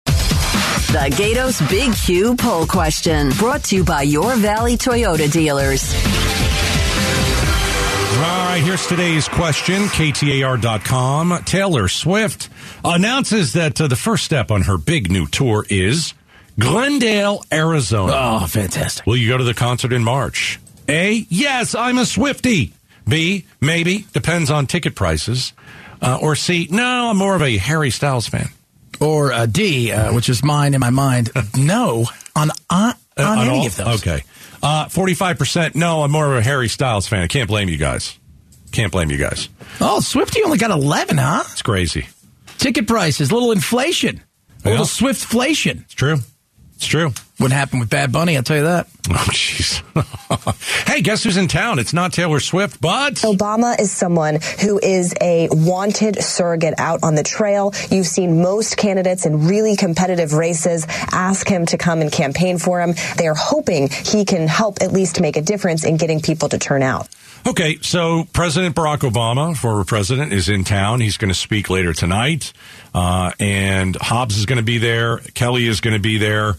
The 0.06 1.10
Gaydos 1.10 1.68
Big 1.68 1.92
Q 1.94 2.36
poll 2.36 2.66
question 2.66 3.30
brought 3.30 3.64
to 3.64 3.76
you 3.76 3.84
by 3.84 4.02
your 4.02 4.34
Valley 4.36 4.76
Toyota 4.76 5.30
dealers. 5.30 5.92
All 8.16 8.22
right, 8.22 8.62
here's 8.64 8.86
today's 8.86 9.28
question. 9.28 9.82
KTAR.com. 9.82 11.42
Taylor 11.44 11.88
Swift 11.88 12.48
announces 12.82 13.52
that 13.52 13.78
uh, 13.78 13.88
the 13.88 13.96
first 13.96 14.24
step 14.24 14.50
on 14.50 14.62
her 14.62 14.78
big 14.78 15.10
new 15.10 15.26
tour 15.26 15.66
is 15.68 16.14
Glendale, 16.58 17.42
Arizona. 17.52 18.12
Oh, 18.14 18.46
fantastic. 18.46 19.06
Will 19.06 19.16
you 19.16 19.28
go 19.28 19.36
to 19.38 19.44
the 19.44 19.54
concert 19.54 19.92
in 19.92 20.02
March? 20.02 20.58
A, 20.88 21.26
yes, 21.28 21.74
I'm 21.74 21.98
a 21.98 22.06
Swifty. 22.06 22.72
B, 23.08 23.44
maybe, 23.60 24.06
depends 24.12 24.50
on 24.50 24.66
ticket 24.66 24.94
prices. 24.94 25.52
Uh, 26.00 26.18
or 26.20 26.34
C, 26.34 26.68
no, 26.70 27.10
I'm 27.10 27.16
more 27.16 27.34
of 27.36 27.42
a 27.42 27.56
Harry 27.56 27.90
Styles 27.90 28.26
fan. 28.28 28.48
Or 29.00 29.32
uh, 29.32 29.46
D, 29.46 29.92
uh, 29.92 30.12
which 30.14 30.28
is 30.28 30.42
mine 30.42 30.74
in 30.74 30.80
my 30.80 30.90
mind, 30.90 31.30
no 31.56 32.06
on, 32.34 32.50
on, 32.70 32.94
on, 33.18 33.38
Uh, 33.38 33.42
any 33.42 33.50
all? 33.60 33.66
of 33.66 33.76
those. 33.76 34.00
Okay. 34.00 34.22
Uh, 34.62 34.86
45%, 34.86 35.74
no, 35.74 36.02
I'm 36.02 36.10
more 36.10 36.26
of 36.32 36.38
a 36.38 36.42
Harry 36.42 36.68
Styles 36.68 37.06
fan. 37.06 37.22
I 37.22 37.26
can't 37.26 37.48
blame 37.48 37.68
you 37.68 37.76
guys. 37.76 38.18
Can't 38.72 38.90
blame 38.90 39.10
you 39.10 39.18
guys. 39.18 39.48
Oh, 39.80 40.00
Swifty 40.00 40.42
only 40.42 40.58
got 40.58 40.70
11, 40.70 41.18
huh? 41.18 41.42
It's 41.52 41.62
crazy. 41.62 42.08
Ticket 42.58 42.86
prices, 42.86 43.30
little 43.30 43.52
inflation, 43.52 44.22
a 44.64 44.68
Yeah. 44.70 44.70
little 44.80 44.86
Swiftflation. 44.86 45.82
It's 45.82 45.94
true. 45.94 46.18
It's 46.76 46.86
true. 46.86 47.12
Wouldn't 47.38 47.58
happen 47.58 47.80
with 47.80 47.88
Bad 47.88 48.12
Bunny, 48.12 48.36
I'll 48.36 48.42
tell 48.42 48.58
you 48.58 48.64
that. 48.64 48.86
Oh, 49.08 49.14
jeez. 49.30 49.82
hey, 50.86 51.00
guess 51.00 51.22
who's 51.22 51.38
in 51.38 51.48
town? 51.48 51.78
It's 51.78 51.94
not 51.94 52.12
Taylor 52.12 52.40
Swift, 52.40 52.80
but 52.80 53.14
Obama 53.16 53.78
is 53.80 53.90
someone 53.90 54.38
who 54.60 54.78
is 54.78 55.14
a 55.20 55.48
wanted 55.50 56.22
surrogate 56.22 56.74
out 56.78 57.00
on 57.02 57.14
the 57.14 57.22
trail. 57.22 57.72
You've 57.90 58.06
seen 58.06 58.42
most 58.42 58.76
candidates 58.76 59.24
in 59.24 59.46
really 59.46 59.76
competitive 59.76 60.34
races 60.34 60.86
ask 61.12 61.48
him 61.48 61.64
to 61.66 61.78
come 61.78 62.02
and 62.02 62.12
campaign 62.12 62.58
for 62.58 62.80
him. 62.80 62.94
They 63.16 63.26
are 63.26 63.34
hoping 63.34 63.88
he 63.88 64.24
can 64.24 64.48
help 64.48 64.82
at 64.82 64.92
least 64.92 65.20
make 65.20 65.36
a 65.36 65.42
difference 65.42 65.84
in 65.84 65.96
getting 65.96 66.20
people 66.20 66.48
to 66.50 66.58
turn 66.58 66.82
out. 66.82 67.08
Okay, 67.46 67.78
so 67.80 68.26
President 68.32 68.74
Barack 68.74 69.08
Obama, 69.08 69.56
former 69.56 69.84
president, 69.84 70.32
is 70.32 70.48
in 70.48 70.64
town. 70.64 71.00
He's 71.00 71.16
going 71.16 71.28
to 71.28 71.34
speak 71.34 71.70
later 71.70 71.92
tonight. 71.92 72.52
Uh, 72.96 73.30
and 73.38 73.94
Hobbs 73.94 74.38
is 74.38 74.46
going 74.46 74.56
to 74.56 74.64
be 74.64 74.78
there. 74.78 75.18
Kelly 75.18 75.66
is 75.66 75.82
going 75.82 75.92
to 75.92 76.00
be 76.00 76.16
there. 76.16 76.54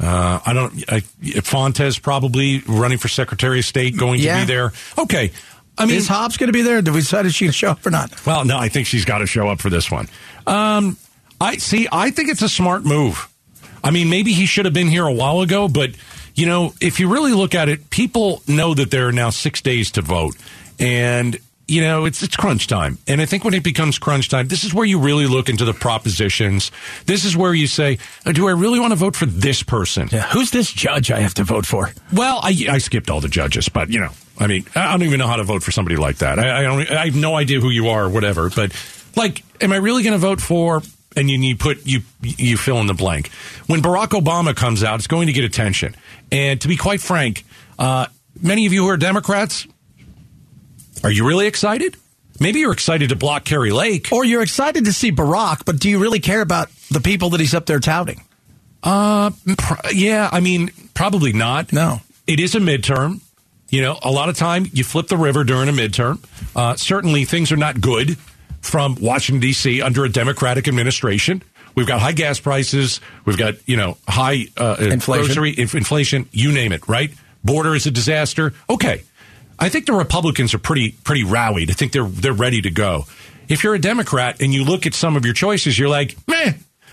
Uh, 0.00 0.40
I 0.46 0.52
don't, 0.54 0.84
I, 0.90 1.00
Fontes 1.42 1.98
probably 1.98 2.62
running 2.66 2.96
for 2.96 3.08
Secretary 3.08 3.58
of 3.58 3.66
State 3.66 3.98
going 3.98 4.22
to 4.22 4.34
be 4.40 4.44
there. 4.46 4.72
Okay. 4.96 5.32
I 5.76 5.84
mean, 5.84 5.96
Is 5.96 6.08
Hobbs 6.08 6.38
going 6.38 6.48
to 6.48 6.52
be 6.54 6.62
there? 6.62 6.80
Did 6.80 6.94
we 6.94 7.00
decide 7.00 7.26
if 7.26 7.32
she 7.32 7.44
can 7.44 7.52
show 7.52 7.72
up 7.72 7.84
or 7.84 7.90
not? 7.90 8.24
well, 8.24 8.46
no, 8.46 8.56
I 8.56 8.70
think 8.70 8.86
she's 8.86 9.04
got 9.04 9.18
to 9.18 9.26
show 9.26 9.48
up 9.48 9.60
for 9.60 9.68
this 9.68 9.90
one. 9.90 10.08
Um, 10.46 10.96
I 11.38 11.56
see. 11.58 11.88
I 11.92 12.10
think 12.10 12.30
it's 12.30 12.42
a 12.42 12.48
smart 12.48 12.86
move. 12.86 13.28
I 13.84 13.90
mean, 13.90 14.08
maybe 14.08 14.32
he 14.32 14.46
should 14.46 14.64
have 14.64 14.74
been 14.74 14.88
here 14.88 15.06
a 15.06 15.12
while 15.12 15.42
ago, 15.42 15.68
but 15.68 15.90
you 16.34 16.46
know, 16.46 16.72
if 16.80 17.00
you 17.00 17.12
really 17.12 17.32
look 17.32 17.54
at 17.54 17.68
it, 17.68 17.90
people 17.90 18.42
know 18.48 18.72
that 18.72 18.90
there 18.90 19.08
are 19.08 19.12
now 19.12 19.28
six 19.28 19.60
days 19.60 19.90
to 19.92 20.02
vote, 20.02 20.36
and 20.78 21.38
you 21.72 21.80
know, 21.80 22.04
it's 22.04 22.22
it's 22.22 22.36
crunch 22.36 22.66
time. 22.66 22.98
And 23.08 23.20
I 23.20 23.24
think 23.24 23.44
when 23.44 23.54
it 23.54 23.64
becomes 23.64 23.98
crunch 23.98 24.28
time, 24.28 24.48
this 24.48 24.62
is 24.62 24.74
where 24.74 24.84
you 24.84 24.98
really 24.98 25.26
look 25.26 25.48
into 25.48 25.64
the 25.64 25.72
propositions. 25.72 26.70
This 27.06 27.24
is 27.24 27.34
where 27.34 27.54
you 27.54 27.66
say, 27.66 27.98
uh, 28.26 28.32
do 28.32 28.46
I 28.46 28.50
really 28.50 28.78
want 28.78 28.92
to 28.92 28.96
vote 28.96 29.16
for 29.16 29.24
this 29.24 29.62
person? 29.62 30.08
Yeah. 30.12 30.28
Who's 30.28 30.50
this 30.50 30.70
judge 30.70 31.10
I 31.10 31.20
have 31.20 31.34
to 31.34 31.44
vote 31.44 31.64
for? 31.64 31.90
Well, 32.12 32.40
I, 32.42 32.54
I 32.68 32.78
skipped 32.78 33.08
all 33.08 33.20
the 33.22 33.28
judges, 33.28 33.70
but 33.70 33.88
you 33.88 34.00
know, 34.00 34.10
I 34.38 34.48
mean, 34.48 34.66
I 34.76 34.92
don't 34.92 35.02
even 35.02 35.18
know 35.18 35.26
how 35.26 35.36
to 35.36 35.44
vote 35.44 35.62
for 35.62 35.72
somebody 35.72 35.96
like 35.96 36.18
that. 36.18 36.38
I, 36.38 36.58
I 36.58 36.62
don't. 36.62 36.90
I 36.90 37.06
have 37.06 37.16
no 37.16 37.34
idea 37.36 37.60
who 37.60 37.70
you 37.70 37.88
are 37.88 38.04
or 38.04 38.08
whatever. 38.10 38.50
But 38.50 38.72
like, 39.16 39.42
am 39.62 39.72
I 39.72 39.76
really 39.76 40.02
going 40.02 40.12
to 40.12 40.18
vote 40.18 40.40
for? 40.40 40.82
And 41.16 41.30
you, 41.30 41.38
you 41.38 41.56
put 41.56 41.86
you 41.86 42.00
you 42.20 42.58
fill 42.58 42.80
in 42.80 42.86
the 42.86 42.94
blank. 42.94 43.30
When 43.66 43.80
Barack 43.80 44.08
Obama 44.08 44.54
comes 44.54 44.84
out, 44.84 44.96
it's 44.96 45.06
going 45.06 45.26
to 45.26 45.32
get 45.32 45.44
attention. 45.44 45.96
And 46.30 46.60
to 46.60 46.68
be 46.68 46.76
quite 46.76 47.00
frank, 47.00 47.44
uh, 47.78 48.06
many 48.40 48.66
of 48.66 48.72
you 48.72 48.82
who 48.82 48.88
are 48.88 48.96
Democrats, 48.96 49.66
are 51.02 51.10
you 51.10 51.26
really 51.26 51.46
excited? 51.46 51.96
Maybe 52.40 52.60
you're 52.60 52.72
excited 52.72 53.10
to 53.10 53.16
block 53.16 53.44
Kari 53.44 53.70
Lake. 53.70 54.08
Or 54.10 54.24
you're 54.24 54.42
excited 54.42 54.84
to 54.86 54.92
see 54.92 55.12
Barack, 55.12 55.64
but 55.64 55.78
do 55.78 55.88
you 55.90 55.98
really 56.00 56.20
care 56.20 56.40
about 56.40 56.70
the 56.90 57.00
people 57.00 57.30
that 57.30 57.40
he's 57.40 57.54
up 57.54 57.66
there 57.66 57.78
touting? 57.80 58.22
Uh, 58.82 59.30
pr- 59.58 59.74
yeah, 59.92 60.28
I 60.32 60.40
mean, 60.40 60.70
probably 60.94 61.32
not. 61.32 61.72
No. 61.72 62.00
It 62.26 62.40
is 62.40 62.54
a 62.54 62.58
midterm. 62.60 63.20
You 63.68 63.80
know, 63.82 63.98
a 64.02 64.10
lot 64.10 64.28
of 64.28 64.36
time 64.36 64.66
you 64.72 64.84
flip 64.84 65.08
the 65.08 65.16
river 65.16 65.44
during 65.44 65.68
a 65.68 65.72
midterm. 65.72 66.18
Uh, 66.54 66.74
certainly 66.76 67.24
things 67.24 67.52
are 67.52 67.56
not 67.56 67.80
good 67.80 68.18
from 68.60 68.96
Washington, 69.00 69.40
D.C. 69.40 69.80
under 69.82 70.04
a 70.04 70.08
Democratic 70.08 70.68
administration. 70.68 71.42
We've 71.74 71.86
got 71.86 72.00
high 72.00 72.12
gas 72.12 72.38
prices. 72.38 73.00
We've 73.24 73.38
got, 73.38 73.54
you 73.66 73.76
know, 73.76 73.96
high 74.06 74.46
uh, 74.56 74.76
Inflation. 74.78 75.26
grocery 75.26 75.54
inf- 75.58 75.74
inflation, 75.74 76.28
you 76.32 76.52
name 76.52 76.72
it, 76.72 76.86
right? 76.88 77.10
Border 77.44 77.74
is 77.74 77.86
a 77.86 77.90
disaster. 77.90 78.52
Okay. 78.68 79.02
I 79.58 79.68
think 79.68 79.86
the 79.86 79.92
Republicans 79.92 80.54
are 80.54 80.58
pretty 80.58 80.92
pretty 81.04 81.24
rallied. 81.24 81.70
I 81.70 81.74
think 81.74 81.92
they're 81.92 82.04
they're 82.04 82.32
ready 82.32 82.62
to 82.62 82.70
go. 82.70 83.06
If 83.48 83.64
you're 83.64 83.74
a 83.74 83.80
Democrat 83.80 84.40
and 84.40 84.52
you 84.54 84.64
look 84.64 84.86
at 84.86 84.94
some 84.94 85.16
of 85.16 85.24
your 85.24 85.34
choices, 85.34 85.78
you're 85.78 85.88
like, 85.88 86.16
meh. 86.26 86.52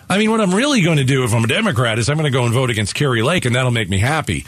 I 0.09 0.17
mean, 0.17 0.31
what 0.31 0.41
I'm 0.41 0.53
really 0.53 0.81
going 0.81 0.97
to 0.97 1.03
do 1.03 1.23
if 1.23 1.33
I'm 1.33 1.43
a 1.43 1.47
Democrat 1.47 1.99
is 1.99 2.09
I'm 2.09 2.17
going 2.17 2.31
to 2.31 2.35
go 2.35 2.43
and 2.43 2.53
vote 2.53 2.71
against 2.71 2.95
Kari 2.95 3.21
Lake, 3.21 3.45
and 3.45 3.55
that'll 3.55 3.69
make 3.69 3.89
me 3.89 3.99
happy. 3.99 4.45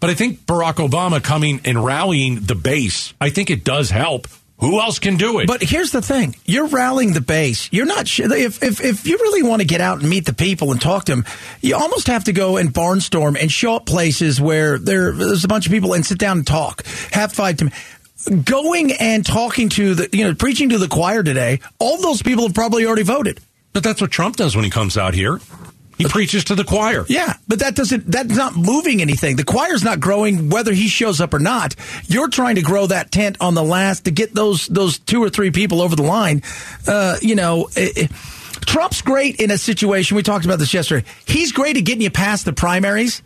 But 0.00 0.10
I 0.10 0.14
think 0.14 0.40
Barack 0.40 0.86
Obama 0.86 1.22
coming 1.22 1.60
and 1.64 1.82
rallying 1.82 2.40
the 2.40 2.56
base, 2.56 3.14
I 3.20 3.30
think 3.30 3.48
it 3.48 3.64
does 3.64 3.90
help. 3.90 4.26
Who 4.60 4.80
else 4.80 4.98
can 4.98 5.16
do 5.16 5.40
it? 5.40 5.46
But 5.46 5.62
here's 5.62 5.90
the 5.90 6.00
thing: 6.00 6.36
you're 6.44 6.66
rallying 6.68 7.12
the 7.12 7.20
base. 7.20 7.68
You're 7.72 7.86
not 7.86 8.06
sh- 8.08 8.20
if 8.20 8.62
if 8.62 8.80
if 8.82 9.06
you 9.06 9.16
really 9.18 9.42
want 9.42 9.60
to 9.60 9.66
get 9.66 9.80
out 9.80 10.00
and 10.00 10.08
meet 10.08 10.26
the 10.26 10.32
people 10.32 10.70
and 10.72 10.80
talk 10.80 11.04
to 11.06 11.12
them, 11.12 11.24
you 11.60 11.74
almost 11.76 12.06
have 12.06 12.24
to 12.24 12.32
go 12.32 12.56
and 12.56 12.72
barnstorm 12.72 13.36
and 13.40 13.50
show 13.50 13.76
up 13.76 13.84
places 13.86 14.40
where 14.40 14.78
there, 14.78 15.12
there's 15.12 15.44
a 15.44 15.48
bunch 15.48 15.66
of 15.66 15.72
people 15.72 15.92
and 15.92 16.06
sit 16.06 16.18
down 16.18 16.38
and 16.38 16.46
talk, 16.46 16.84
have 17.12 17.32
five 17.32 17.56
to. 17.58 17.70
Going 18.44 18.92
and 18.92 19.26
talking 19.26 19.68
to 19.70 19.94
the, 19.94 20.08
you 20.16 20.24
know, 20.24 20.34
preaching 20.34 20.70
to 20.70 20.78
the 20.78 20.88
choir 20.88 21.22
today. 21.22 21.60
All 21.78 22.00
those 22.00 22.22
people 22.22 22.44
have 22.44 22.54
probably 22.54 22.86
already 22.86 23.02
voted. 23.02 23.38
but 23.74 23.82
that's 23.82 24.00
what 24.00 24.10
Trump 24.10 24.36
does 24.36 24.56
when 24.56 24.64
he 24.64 24.70
comes 24.70 24.96
out 24.96 25.12
here. 25.12 25.40
He 25.98 26.04
preaches 26.06 26.44
to 26.44 26.54
the 26.54 26.64
choir. 26.64 27.04
Yeah, 27.08 27.34
but 27.46 27.60
that 27.60 27.74
doesn't 27.76 28.10
that's 28.10 28.34
not 28.36 28.56
moving 28.56 29.00
anything. 29.00 29.36
The 29.36 29.44
choir's 29.44 29.84
not 29.84 30.00
growing 30.00 30.50
whether 30.50 30.72
he 30.72 30.88
shows 30.88 31.20
up 31.20 31.32
or 31.34 31.38
not. 31.38 31.76
You're 32.06 32.28
trying 32.28 32.56
to 32.56 32.62
grow 32.62 32.86
that 32.88 33.10
tent 33.12 33.36
on 33.40 33.54
the 33.54 33.62
last 33.62 34.04
to 34.06 34.10
get 34.10 34.34
those 34.34 34.66
those 34.66 34.98
two 34.98 35.22
or 35.22 35.30
three 35.30 35.50
people 35.50 35.80
over 35.80 35.94
the 35.96 36.02
line. 36.02 36.42
Uh, 36.86 37.16
you 37.22 37.34
know, 37.34 37.68
it, 37.76 37.96
it- 38.10 38.10
Trump's 38.66 39.02
great 39.02 39.40
in 39.40 39.50
a 39.50 39.58
situation. 39.58 40.16
We 40.16 40.22
talked 40.22 40.46
about 40.46 40.58
this 40.58 40.72
yesterday. 40.72 41.06
He's 41.26 41.52
great 41.52 41.76
at 41.76 41.84
getting 41.84 42.00
you 42.00 42.10
past 42.10 42.46
the 42.46 42.52
primaries, 42.54 43.22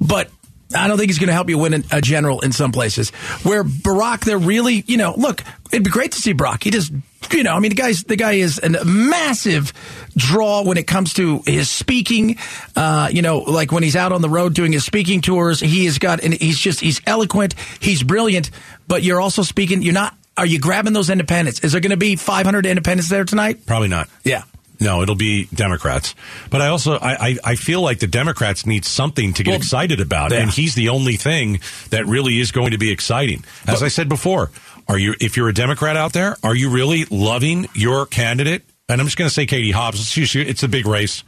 but 0.00 0.28
I 0.76 0.86
don't 0.86 0.98
think 0.98 1.08
he's 1.08 1.18
going 1.18 1.28
to 1.28 1.32
help 1.34 1.48
you 1.48 1.56
win 1.56 1.84
a 1.90 2.00
general 2.02 2.40
in 2.40 2.52
some 2.52 2.70
places. 2.72 3.10
Where 3.42 3.64
Barack, 3.64 4.20
they're 4.24 4.36
really, 4.38 4.84
you 4.86 4.96
know, 4.96 5.14
look, 5.16 5.42
it'd 5.72 5.84
be 5.84 5.90
great 5.90 6.12
to 6.12 6.20
see 6.20 6.34
Barack. 6.34 6.62
He 6.64 6.70
just, 6.70 6.92
you 7.34 7.42
know, 7.42 7.54
I 7.54 7.58
mean, 7.58 7.70
the 7.70 7.74
guy's 7.76 8.04
the 8.04 8.16
guy 8.16 8.32
is 8.32 8.58
a 8.62 8.84
massive 8.84 9.72
draw 10.16 10.62
when 10.62 10.78
it 10.78 10.86
comes 10.86 11.12
to 11.14 11.42
his 11.46 11.68
speaking. 11.70 12.36
Uh, 12.76 13.08
you 13.12 13.22
know, 13.22 13.38
like 13.38 13.72
when 13.72 13.82
he's 13.82 13.96
out 13.96 14.12
on 14.12 14.22
the 14.22 14.28
road 14.30 14.54
doing 14.54 14.72
his 14.72 14.84
speaking 14.84 15.20
tours, 15.20 15.60
he 15.60 15.84
has 15.86 15.98
got, 15.98 16.22
and 16.22 16.32
he's 16.34 16.58
just, 16.58 16.80
he's 16.80 17.00
eloquent, 17.06 17.54
he's 17.80 18.02
brilliant. 18.02 18.50
But 18.86 19.02
you're 19.02 19.20
also 19.20 19.42
speaking. 19.42 19.82
You're 19.82 19.94
not. 19.94 20.14
Are 20.36 20.46
you 20.46 20.58
grabbing 20.58 20.92
those 20.94 21.10
independents? 21.10 21.60
Is 21.60 21.72
there 21.72 21.80
going 21.80 21.90
to 21.90 21.96
be 21.96 22.16
500 22.16 22.66
independents 22.66 23.08
there 23.08 23.24
tonight? 23.24 23.66
Probably 23.66 23.88
not. 23.88 24.08
Yeah. 24.24 24.42
No, 24.80 25.00
it'll 25.02 25.14
be 25.14 25.44
Democrats. 25.54 26.16
But 26.50 26.60
I 26.60 26.66
also 26.68 26.94
I, 26.98 27.28
I, 27.28 27.36
I 27.44 27.54
feel 27.54 27.80
like 27.80 28.00
the 28.00 28.08
Democrats 28.08 28.66
need 28.66 28.84
something 28.84 29.32
to 29.34 29.44
get 29.44 29.52
Well, 29.52 29.58
excited 29.58 30.00
about, 30.00 30.32
yeah. 30.32 30.38
and 30.40 30.50
he's 30.50 30.74
the 30.74 30.88
only 30.88 31.16
thing 31.16 31.60
that 31.90 32.06
really 32.06 32.40
is 32.40 32.50
going 32.50 32.72
to 32.72 32.78
be 32.78 32.90
exciting. 32.90 33.44
As 33.68 33.82
I 33.84 33.88
said 33.88 34.08
before, 34.08 34.50
are 34.88 34.98
you 34.98 35.14
if 35.20 35.36
you're 35.36 35.48
a 35.48 35.54
Democrat 35.54 35.96
out 35.96 36.12
there, 36.12 36.36
are 36.42 36.54
you 36.54 36.70
really 36.70 37.04
loving 37.10 37.66
your 37.74 38.06
candidate? 38.06 38.62
And 38.88 39.00
I'm 39.00 39.06
just 39.06 39.16
going 39.16 39.28
to 39.28 39.34
say 39.34 39.46
Katie 39.46 39.70
Hobbs. 39.70 40.16
It's, 40.18 40.34
it's 40.36 40.62
a 40.62 40.68
big 40.68 40.86
race. 40.86 41.24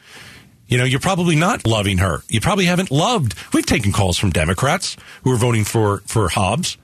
You 0.68 0.78
know, 0.78 0.84
you're 0.84 1.00
probably 1.00 1.36
not 1.36 1.66
loving 1.66 1.98
her. 1.98 2.22
You 2.28 2.40
probably 2.40 2.66
haven't 2.66 2.90
loved. 2.90 3.34
We've 3.54 3.64
taken 3.64 3.92
calls 3.92 4.18
from 4.18 4.30
Democrats 4.30 4.96
who 5.22 5.32
are 5.32 5.36
voting 5.38 5.64
for 5.64 5.98
for 6.06 6.28
Hobbs. 6.28 6.76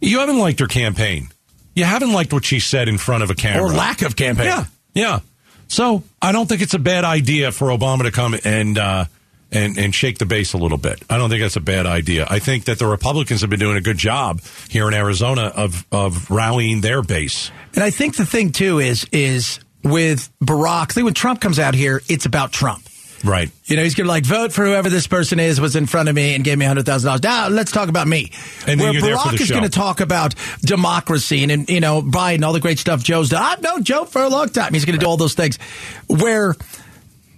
You 0.00 0.20
haven't 0.20 0.38
liked 0.38 0.60
her 0.60 0.66
campaign. 0.66 1.28
You 1.74 1.84
haven't 1.84 2.12
liked 2.12 2.32
what 2.32 2.44
she 2.44 2.60
said 2.60 2.88
in 2.88 2.98
front 2.98 3.22
of 3.22 3.30
a 3.30 3.34
camera 3.34 3.64
Or 3.64 3.72
lack 3.72 4.02
of 4.02 4.16
campaign. 4.16 4.46
yeah, 4.46 4.64
yeah. 4.94 5.20
So 5.68 6.02
I 6.22 6.32
don't 6.32 6.48
think 6.48 6.62
it's 6.62 6.74
a 6.74 6.78
bad 6.78 7.04
idea 7.04 7.52
for 7.52 7.68
Obama 7.68 8.02
to 8.02 8.10
come 8.10 8.34
and 8.44 8.76
uh, 8.78 9.04
and 9.52 9.78
and 9.78 9.94
shake 9.94 10.18
the 10.18 10.26
base 10.26 10.52
a 10.52 10.58
little 10.58 10.78
bit. 10.78 11.02
I 11.08 11.18
don't 11.18 11.30
think 11.30 11.42
that's 11.42 11.56
a 11.56 11.60
bad 11.60 11.86
idea. 11.86 12.26
I 12.28 12.38
think 12.38 12.64
that 12.64 12.78
the 12.78 12.86
Republicans 12.86 13.40
have 13.40 13.50
been 13.50 13.60
doing 13.60 13.76
a 13.76 13.80
good 13.80 13.98
job 13.98 14.40
here 14.68 14.88
in 14.88 14.94
Arizona 14.94 15.52
of 15.54 15.86
of 15.90 16.30
rallying 16.30 16.80
their 16.80 17.02
base. 17.02 17.50
And 17.74 17.84
I 17.84 17.90
think 17.90 18.16
the 18.16 18.26
thing 18.26 18.52
too 18.52 18.78
is 18.78 19.06
is 19.12 19.60
with 19.82 20.30
Barack. 20.42 20.90
I 20.90 20.94
think 20.94 21.04
when 21.04 21.14
Trump 21.14 21.40
comes 21.40 21.58
out 21.58 21.74
here, 21.74 22.02
it's 22.08 22.26
about 22.26 22.52
Trump. 22.52 22.86
Right. 23.24 23.50
You 23.66 23.76
know, 23.76 23.82
he's 23.82 23.94
going 23.94 24.06
to 24.06 24.10
like 24.10 24.24
vote 24.24 24.52
for 24.52 24.64
whoever 24.64 24.88
this 24.88 25.06
person 25.06 25.38
is 25.38 25.60
was 25.60 25.76
in 25.76 25.84
front 25.86 26.08
of 26.08 26.14
me 26.14 26.34
and 26.34 26.42
gave 26.42 26.56
me 26.56 26.64
hundred 26.64 26.86
thousand 26.86 27.08
dollars. 27.08 27.22
Now 27.22 27.48
let's 27.48 27.70
talk 27.70 27.88
about 27.88 28.08
me. 28.08 28.32
And 28.66 28.80
then 28.80 28.86
Where 28.86 28.92
you're 28.94 29.02
there 29.02 29.18
for 29.18 29.28
Barack 29.28 29.36
the 29.36 29.42
is 29.42 29.50
going 29.50 29.62
to 29.64 29.68
talk 29.68 30.00
about 30.00 30.34
democracy 30.62 31.42
and, 31.42 31.52
and 31.52 31.68
you 31.68 31.80
know 31.80 32.02
Biden, 32.02 32.44
all 32.44 32.52
the 32.52 32.60
great 32.60 32.78
stuff 32.78 33.02
Joe's 33.02 33.28
done. 33.28 33.42
I've 33.42 33.62
known 33.62 33.84
Joe 33.84 34.04
for 34.04 34.22
a 34.22 34.28
long 34.28 34.48
time. 34.48 34.72
He's 34.72 34.84
going 34.84 34.98
to 34.98 35.04
do 35.04 35.08
all 35.08 35.18
those 35.18 35.34
things. 35.34 35.58
Where 36.06 36.54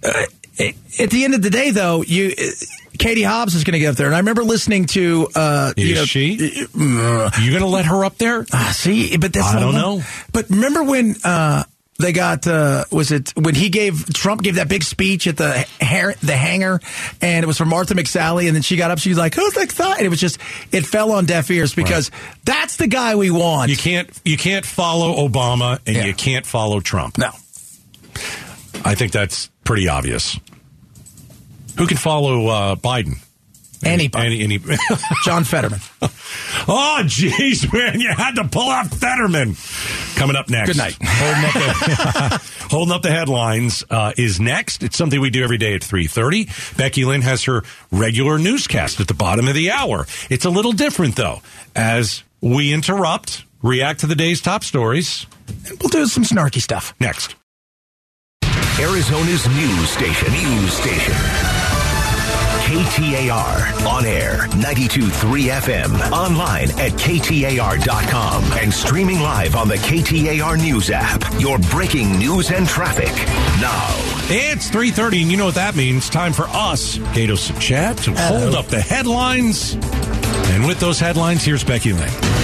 uh, 0.03 0.23
at 0.59 1.09
the 1.09 1.23
end 1.23 1.33
of 1.35 1.41
the 1.41 1.49
day, 1.49 1.71
though, 1.71 2.01
you. 2.03 2.33
Uh, 2.37 2.43
Katie 2.99 3.23
Hobbs 3.23 3.55
is 3.55 3.63
going 3.63 3.73
to 3.73 3.79
get 3.79 3.89
up 3.89 3.95
there, 3.95 4.05
and 4.05 4.15
I 4.15 4.19
remember 4.19 4.43
listening 4.43 4.85
to. 4.85 5.27
Uh, 5.35 5.73
Is 5.75 5.89
you 5.89 5.95
know, 5.95 6.05
she? 6.05 6.33
You 6.35 6.67
going 6.77 7.31
to 7.61 7.65
let 7.65 7.85
her 7.85 8.05
up 8.05 8.19
there? 8.19 8.45
Ah, 8.53 8.71
see, 8.73 9.17
but 9.17 9.33
that's 9.33 9.47
I 9.47 9.59
don't 9.59 9.73
one- 9.73 9.81
know. 9.81 10.01
But 10.31 10.49
remember 10.51 10.83
when 10.83 11.15
uh, 11.23 11.63
they 11.97 12.11
got 12.11 12.45
uh, 12.45 12.85
was 12.91 13.11
it 13.11 13.33
when 13.35 13.55
he 13.55 13.69
gave 13.69 14.13
Trump 14.13 14.43
gave 14.43 14.55
that 14.55 14.69
big 14.69 14.83
speech 14.83 15.25
at 15.25 15.37
the 15.37 15.51
hair, 15.81 16.13
the 16.21 16.37
hangar, 16.37 16.81
and 17.19 17.43
it 17.43 17.47
was 17.47 17.57
from 17.57 17.69
Martha 17.69 17.95
McSally, 17.95 18.45
and 18.45 18.55
then 18.55 18.61
she 18.61 18.75
got 18.75 18.91
up, 18.91 18.99
she 18.99 19.09
was 19.09 19.17
like, 19.17 19.33
"Who's 19.33 19.57
excited?" 19.57 19.97
And 19.97 20.05
it 20.05 20.09
was 20.09 20.19
just 20.19 20.37
it 20.71 20.85
fell 20.85 21.13
on 21.13 21.25
deaf 21.25 21.49
ears 21.49 21.73
because 21.73 22.11
that's 22.45 22.77
the 22.77 22.87
guy 22.87 23.15
we 23.15 23.31
want. 23.31 23.71
You 23.71 23.75
can't 23.77 24.07
you 24.23 24.37
can't 24.37 24.67
follow 24.67 25.27
Obama 25.27 25.79
and 25.87 25.95
Yeah. 25.95 26.05
you 26.05 26.13
can't 26.13 26.45
follow 26.45 26.79
Trump. 26.79 27.17
no, 27.17 27.31
I 28.85 28.93
think 28.95 29.11
that's 29.11 29.49
pretty 29.63 29.87
obvious. 29.87 30.39
Who 31.77 31.87
can 31.87 31.97
follow 31.97 32.47
uh, 32.47 32.75
Biden? 32.75 33.17
anybody. 33.85 34.41
Any, 34.41 34.55
any 34.55 34.77
John 35.23 35.43
Fetterman. 35.43 35.79
Oh, 36.65 37.01
jeez, 37.03 37.71
man, 37.73 37.99
you 37.99 38.09
had 38.09 38.35
to 38.35 38.47
pull 38.47 38.69
out 38.69 38.87
Fetterman. 38.87 39.55
Coming 40.15 40.35
up 40.37 40.49
next. 40.49 40.69
Good 40.69 40.77
night. 40.77 40.97
Holding 41.03 41.43
up 41.43 41.53
the, 41.53 42.51
holding 42.69 42.93
up 42.93 43.01
the 43.01 43.11
headlines 43.11 43.83
uh, 43.89 44.13
is 44.17 44.39
next. 44.39 44.81
It's 44.81 44.97
something 44.97 45.19
we 45.19 45.29
do 45.29 45.43
every 45.43 45.57
day 45.57 45.73
at 45.73 45.81
3.30. 45.81 46.77
Becky 46.77 47.03
Lynn 47.03 47.21
has 47.21 47.43
her 47.43 47.63
regular 47.91 48.39
newscast 48.39 49.01
at 49.01 49.07
the 49.09 49.13
bottom 49.13 49.47
of 49.47 49.55
the 49.55 49.71
hour. 49.71 50.07
It's 50.29 50.45
a 50.45 50.49
little 50.49 50.71
different, 50.71 51.17
though, 51.17 51.41
as 51.75 52.23
we 52.39 52.71
interrupt, 52.71 53.43
react 53.61 53.99
to 54.01 54.07
the 54.07 54.15
day's 54.15 54.41
top 54.41 54.63
stories. 54.63 55.27
And 55.67 55.77
we'll 55.81 55.89
do 55.89 56.05
some 56.05 56.23
snarky 56.23 56.61
stuff. 56.61 56.95
Next. 56.99 57.35
Arizona's 58.79 59.47
news 59.49 59.89
station. 59.89 60.31
News 60.31 60.73
station. 60.73 61.13
KTAR. 62.63 63.85
On 63.85 64.03
air. 64.03 64.47
92.3 64.49 65.51
FM. 65.61 66.11
Online 66.11 66.69
at 66.79 66.91
KTAR.com. 66.93 68.43
And 68.53 68.73
streaming 68.73 69.19
live 69.19 69.55
on 69.55 69.67
the 69.67 69.75
KTAR 69.75 70.57
News 70.57 70.89
app. 70.89 71.21
Your 71.39 71.59
breaking 71.59 72.17
news 72.17 72.49
and 72.51 72.67
traffic. 72.67 73.13
Now. 73.61 73.87
It's 74.29 74.69
3.30, 74.71 75.21
and 75.21 75.31
you 75.31 75.37
know 75.37 75.45
what 75.45 75.55
that 75.55 75.75
means. 75.75 76.09
Time 76.09 76.33
for 76.33 76.47
us, 76.47 76.97
Gaydos 76.97 77.51
and 77.51 77.61
Chad, 77.61 77.97
to 77.99 78.13
hold 78.13 78.55
up 78.55 78.65
the 78.67 78.81
headlines. 78.81 79.75
And 79.75 80.65
with 80.65 80.79
those 80.79 80.99
headlines, 80.99 81.43
here's 81.43 81.63
Becky 81.63 81.93
Lynn. 81.93 82.42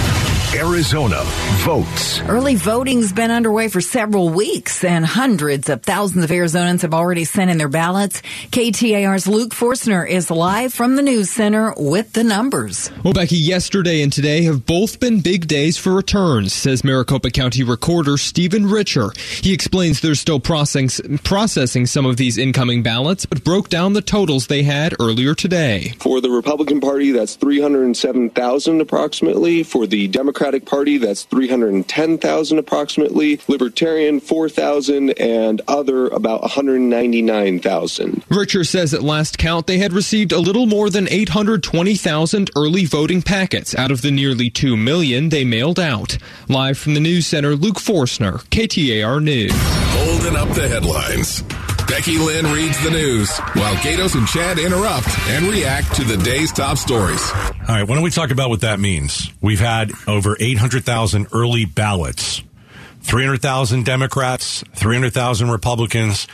Arizona 0.54 1.22
votes. 1.62 2.20
Early 2.22 2.56
voting's 2.56 3.12
been 3.12 3.30
underway 3.30 3.68
for 3.68 3.80
several 3.80 4.30
weeks, 4.30 4.82
and 4.82 5.06
hundreds 5.06 5.68
of 5.68 5.84
thousands 5.84 6.24
of 6.24 6.30
Arizonans 6.30 6.82
have 6.82 6.92
already 6.92 7.24
sent 7.24 7.52
in 7.52 7.58
their 7.58 7.68
ballots. 7.68 8.20
KTAR's 8.50 9.28
Luke 9.28 9.54
Forstner 9.54 10.04
is 10.04 10.28
live 10.28 10.74
from 10.74 10.96
the 10.96 11.02
news 11.02 11.30
center 11.30 11.72
with 11.76 12.14
the 12.14 12.24
numbers. 12.24 12.90
Well, 13.04 13.12
Becky, 13.12 13.36
yesterday 13.36 14.02
and 14.02 14.12
today 14.12 14.42
have 14.42 14.66
both 14.66 14.98
been 14.98 15.20
big 15.20 15.46
days 15.46 15.78
for 15.78 15.92
returns, 15.92 16.52
says 16.52 16.82
Maricopa 16.82 17.30
County 17.30 17.62
Recorder 17.62 18.16
Stephen 18.16 18.66
Richer. 18.66 19.12
He 19.40 19.52
explains 19.52 20.00
they're 20.00 20.16
still 20.16 20.40
processing, 20.40 21.18
processing 21.18 21.86
some 21.86 22.06
of 22.06 22.16
these 22.16 22.38
incoming 22.38 22.82
ballots, 22.82 23.24
but 23.24 23.44
broke 23.44 23.68
down 23.68 23.92
the 23.92 24.02
totals 24.02 24.48
they 24.48 24.64
had 24.64 24.96
earlier 24.98 25.36
today. 25.36 25.94
For 26.00 26.20
the 26.20 26.30
Republican 26.30 26.80
Party, 26.80 27.12
that's 27.12 27.36
307,000 27.36 28.80
approximately. 28.80 29.62
For 29.62 29.86
the 29.86 30.08
Democratic 30.40 30.64
Party, 30.64 30.96
that's 30.96 31.24
310,000 31.24 32.58
approximately. 32.58 33.38
Libertarian, 33.46 34.20
4,000, 34.20 35.10
and 35.20 35.60
other 35.68 36.06
about 36.06 36.40
199,000. 36.40 38.24
Richer 38.30 38.64
says 38.64 38.94
at 38.94 39.02
last 39.02 39.36
count 39.36 39.66
they 39.66 39.76
had 39.76 39.92
received 39.92 40.32
a 40.32 40.38
little 40.38 40.64
more 40.64 40.88
than 40.88 41.06
820,000 41.10 42.50
early 42.56 42.86
voting 42.86 43.20
packets 43.20 43.74
out 43.74 43.90
of 43.90 44.00
the 44.00 44.10
nearly 44.10 44.48
2 44.48 44.78
million 44.78 45.28
they 45.28 45.44
mailed 45.44 45.78
out. 45.78 46.16
Live 46.48 46.78
from 46.78 46.94
the 46.94 47.00
news 47.00 47.26
center, 47.26 47.54
Luke 47.54 47.78
Forstner, 47.78 48.38
KTAR 48.48 49.22
News. 49.22 49.52
Holding 49.54 50.36
up 50.36 50.48
the 50.54 50.66
headlines. 50.66 51.44
Becky 51.90 52.18
Lynn 52.18 52.46
reads 52.52 52.80
the 52.84 52.90
news 52.90 53.36
while 53.54 53.74
Gaydos 53.74 54.14
and 54.14 54.24
Chad 54.28 54.60
interrupt 54.60 55.08
and 55.28 55.46
react 55.46 55.92
to 55.96 56.04
the 56.04 56.16
day's 56.18 56.52
top 56.52 56.78
stories. 56.78 57.20
All 57.32 57.50
right, 57.68 57.82
why 57.82 57.96
don't 57.96 58.04
we 58.04 58.10
talk 58.12 58.30
about 58.30 58.48
what 58.48 58.60
that 58.60 58.78
means? 58.78 59.32
We've 59.40 59.58
had 59.58 59.90
over 60.06 60.36
800,000 60.38 61.26
early 61.32 61.64
ballots, 61.64 62.42
300,000 63.02 63.84
Democrats, 63.84 64.62
300,000 64.76 65.50
Republicans, 65.50 66.28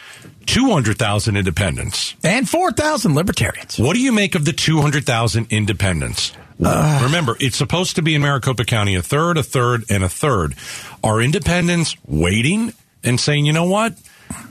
200,000 0.45 1.37
independents, 1.39 2.15
and 2.23 2.47
4,000 2.47 3.15
libertarians. 3.15 3.79
What 3.79 3.95
do 3.95 4.01
you 4.01 4.13
make 4.13 4.35
of 4.35 4.45
the 4.45 4.53
200,000 4.53 5.47
independents? 5.49 6.33
Uh, 6.63 7.01
Remember, 7.03 7.35
it's 7.41 7.57
supposed 7.57 7.97
to 7.97 8.03
be 8.03 8.15
in 8.15 8.21
Maricopa 8.21 8.65
County 8.65 8.95
a 8.95 9.03
third, 9.03 9.39
a 9.39 9.43
third, 9.43 9.85
and 9.89 10.05
a 10.05 10.09
third. 10.11 10.55
Are 11.03 11.23
independents 11.23 11.97
waiting 12.07 12.75
and 13.03 13.19
saying, 13.19 13.47
you 13.47 13.55
know 13.55 13.65
what? 13.69 13.95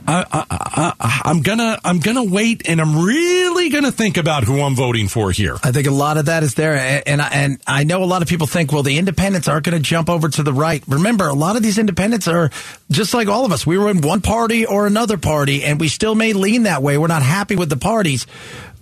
I, 0.08 1.22
am 1.25 1.41
gonna 1.41 1.79
I'm 1.84 2.00
gonna 2.00 2.24
wait, 2.24 2.70
and 2.70 2.79
I'm 2.79 3.03
really 3.03 3.70
gonna 3.70 3.91
think 3.91 4.17
about 4.17 4.44
who 4.44 4.62
I'm 4.62 4.75
voting 4.75 5.08
for 5.08 5.32
here. 5.32 5.58
I 5.63 5.72
think 5.72 5.88
a 5.88 5.91
lot 5.91 6.17
of 6.17 6.25
that 6.25 6.44
is 6.44 6.53
there, 6.53 7.03
and 7.05 7.22
I, 7.22 7.27
and 7.29 7.62
I 7.65 7.84
know 7.84 8.03
a 8.03 8.05
lot 8.05 8.22
of 8.22 8.27
people 8.27 8.46
think, 8.46 8.72
well, 8.72 8.84
the 8.84 8.98
independents 8.98 9.48
aren't 9.48 9.65
going 9.65 9.77
to 9.77 9.84
jump 9.84 10.10
over 10.10 10.29
to 10.29 10.44
the 10.44 10.53
right. 10.53 10.84
Remember, 10.88 11.27
a 11.27 11.34
lot 11.34 11.55
of 11.55 11.63
these 11.63 11.77
independents 11.77 12.27
are 12.27 12.51
just 12.91 13.13
like 13.13 13.27
all 13.27 13.46
of 13.46 13.51
us. 13.51 13.65
We 13.65 13.77
were 13.77 13.89
in 13.89 14.01
one 14.01 14.22
party 14.22 14.65
or 14.65 14.86
another 14.86 15.17
party, 15.17 15.63
and 15.63 15.79
we 15.79 15.88
still 15.88 16.13
may 16.13 16.34
lean 16.34 16.63
that 16.63 16.84
way. 16.84 16.98
We're 16.98 17.08
not 17.08 17.24
happy 17.24 17.55
with 17.55 17.70
the 17.70 17.77
parties, 17.77 18.27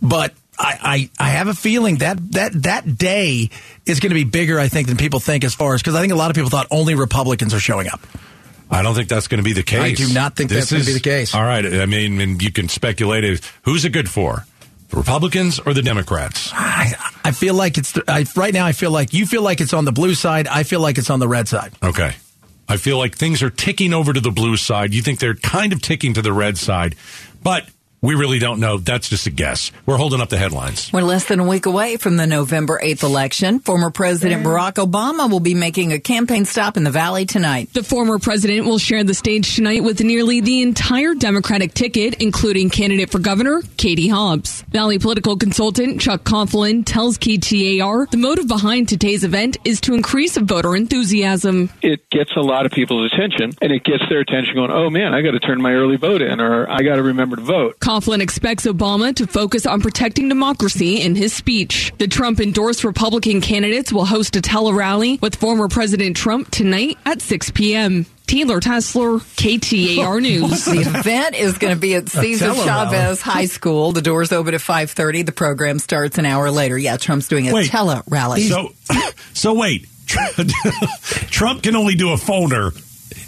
but 0.02 0.34
I, 0.60 1.10
I, 1.20 1.26
I, 1.26 1.30
have 1.30 1.48
a 1.48 1.54
feeling 1.54 1.98
that 1.98 2.32
that 2.34 2.64
that 2.64 2.98
day 2.98 3.50
is 3.86 4.00
going 4.00 4.12
to 4.12 4.16
be 4.16 4.24
bigger, 4.24 4.60
I 4.60 4.68
think, 4.68 4.88
than 4.88 4.98
people 4.98 5.20
think 5.20 5.44
as 5.44 5.56
far 5.56 5.74
as 5.74 5.82
because 5.82 5.96
I 5.96 6.02
think 6.02 6.14
a 6.14 6.18
lot 6.18 6.30
of 6.30 6.36
people 6.36 6.50
thought 6.50 6.68
only 6.70 6.96
Republicans 6.96 7.54
are 7.54 7.60
showing 7.60 7.88
up. 7.88 8.02
I 8.74 8.82
don't 8.82 8.96
think 8.96 9.08
that's 9.08 9.28
going 9.28 9.38
to 9.38 9.44
be 9.44 9.54
the 9.54 9.64
case. 9.64 9.82
I 9.82 9.94
do 9.94 10.14
not 10.14 10.36
think 10.36 10.50
this 10.50 10.70
that's 10.70 10.72
going 10.72 10.82
to 10.82 10.88
be 10.88 10.94
the 10.94 11.00
case. 11.00 11.36
All 11.36 11.44
right. 11.44 11.66
I 11.66 11.86
mean, 11.86 12.20
and 12.20 12.42
you 12.42 12.52
can 12.52 12.70
speculate 12.70 13.44
who's 13.64 13.86
it 13.86 13.92
good 13.92 14.10
for? 14.10 14.46
The 14.90 14.98
Republicans 14.98 15.60
or 15.60 15.74
the 15.74 15.82
Democrats? 15.82 16.52
I, 16.54 16.94
I 17.24 17.32
feel 17.32 17.56
like 17.56 17.78
it's 17.78 17.98
I, 18.08 18.26
right 18.36 18.54
now. 18.54 18.66
I 18.66 18.74
feel 18.74 18.92
like 18.92 19.14
you 19.14 19.26
feel 19.26 19.42
like 19.42 19.62
it's 19.62 19.74
on 19.74 19.86
the 19.86 19.92
blue 19.92 20.14
side. 20.14 20.48
I 20.48 20.64
feel 20.64 20.80
like 20.80 20.98
it's 20.98 21.10
on 21.10 21.20
the 21.20 21.28
red 21.28 21.48
side. 21.48 21.74
Okay. 21.82 22.16
I 22.68 22.78
feel 22.78 22.98
like 22.98 23.16
things 23.16 23.44
are 23.44 23.50
ticking 23.50 23.94
over 23.94 24.14
to 24.14 24.20
the 24.20 24.32
blue 24.32 24.58
side. 24.58 24.94
You 24.94 25.02
think 25.02 25.20
they're 25.20 25.36
kind 25.36 25.74
of 25.74 25.82
ticking 25.82 26.14
to 26.14 26.22
the 26.22 26.34
red 26.34 26.58
side, 26.58 26.96
but 27.42 27.68
we 28.04 28.16
really 28.16 28.38
don't 28.38 28.60
know. 28.60 28.78
That's 28.78 29.08
just 29.08 29.28
a 29.28 29.32
guess. 29.32 29.72
We're 29.86 29.96
holding 29.96 30.20
up 30.20 30.28
the 30.28 30.38
headlines. 30.38 30.92
We're 30.92 31.04
less 31.04 31.24
than 31.24 31.40
a 31.40 31.48
week 31.48 31.66
away 31.66 31.96
from 31.96 32.18
the 32.18 32.28
November 32.28 32.80
8th 32.84 33.02
election. 33.02 33.60
Former 33.60 33.92
President 33.92 34.46
Barack 34.46 34.74
Obama 34.74 35.32
will 35.32 35.40
be 35.40 35.56
making 35.56 35.94
a 35.94 36.00
campaign 36.00 36.44
stop 36.44 36.76
in 36.76 36.84
the 36.84 36.92
Valley 36.92 37.26
tonight. 37.26 37.74
The 37.74 37.82
former 37.82 38.20
president 38.20 38.66
will 38.66 38.78
share 38.78 39.06
the 39.06 39.14
stage 39.14 39.56
tonight 39.56 39.86
with 39.86 40.02
nearly 40.02 40.42
the 40.42 40.62
entire 40.62 41.16
Democratic 41.16 41.74
ticket, 41.74 42.16
including 42.16 42.70
candidate 42.70 43.10
for 43.10 43.20
governor 43.20 43.62
Katie 43.78 44.10
Hobbs. 44.10 44.64
Valley 44.64 45.00
political 45.00 45.38
consultant 45.38 46.02
Chuck 46.02 46.26
Coughlin 46.26 46.84
tells 46.86 47.18
KTAR 47.18 48.12
the 48.12 48.18
motive 48.18 48.50
behind 48.50 48.90
today's 48.90 49.24
event 49.24 49.56
is 49.64 49.80
to 49.80 49.94
increase 49.94 50.36
voter 50.36 50.76
enthusiasm. 50.76 51.70
It 51.82 52.10
gets 52.10 52.36
a 52.36 52.42
lot 52.42 52.66
of 52.66 52.74
people's 52.74 53.14
attention, 53.14 53.54
and 53.62 53.72
it 53.72 53.86
gets 53.86 54.04
their 54.10 54.20
attention 54.20 54.56
going, 54.56 54.72
oh 54.72 54.90
man, 54.90 55.14
I 55.14 55.22
got 55.22 55.32
to 55.32 55.40
turn 55.40 55.62
my 55.62 55.72
early 55.72 55.96
vote 55.96 56.22
in, 56.22 56.42
or 56.42 56.70
I 56.70 56.82
got 56.82 56.96
to 56.98 57.04
remember 57.04 57.38
to 57.38 57.42
vote. 57.42 57.80
Coughlin 57.80 57.93
expects 57.94 58.66
Obama 58.66 59.16
to 59.16 59.28
focus 59.28 59.68
on 59.68 59.80
protecting 59.80 60.28
democracy 60.28 61.02
in 61.02 61.16
his 61.16 61.32
speech. 61.32 61.94
The 62.00 62.08
Trump 62.08 62.40
endorsed 62.40 62.84
Republican 62.84 63.40
candidates 63.40 63.94
will 63.94 64.06
host 64.06 64.36
a 64.36 64.42
tele 64.42 64.74
rally 64.74 65.20
with 65.22 65.36
former 65.36 65.68
President 65.68 66.18
Trump 66.18 66.50
tonight 66.50 66.98
at 67.06 67.22
6 67.22 67.52
p.m. 67.52 68.08
Taylor 68.26 68.60
Tesler, 68.60 69.20
KTAR 69.36 70.22
News. 70.24 70.66
the 70.66 70.80
event 70.80 71.36
is 71.36 71.60
going 71.60 71.76
to 71.76 71.80
be 71.80 71.94
at 71.94 72.10
Cesar 72.10 72.54
Chavez 72.56 73.22
High 73.22 73.46
School. 73.46 73.92
The 73.92 74.02
doors 74.02 74.32
open 74.32 74.56
at 74.56 74.62
5.30. 74.62 75.26
The 75.28 75.32
program 75.32 75.78
starts 75.78 76.18
an 76.18 76.26
hour 76.26 76.50
later. 76.50 76.78
Yeah, 76.78 76.98
Trump's 76.98 77.28
doing 77.28 77.48
a 77.48 77.54
wait, 77.54 77.70
tele 77.70 78.02
rally. 78.08 78.42
So, 78.42 78.74
so 79.34 79.54
wait. 79.54 79.88
Trump 81.30 81.62
can 81.62 81.76
only 81.76 81.94
do 81.94 82.10
a 82.10 82.16
phoner. 82.16 82.74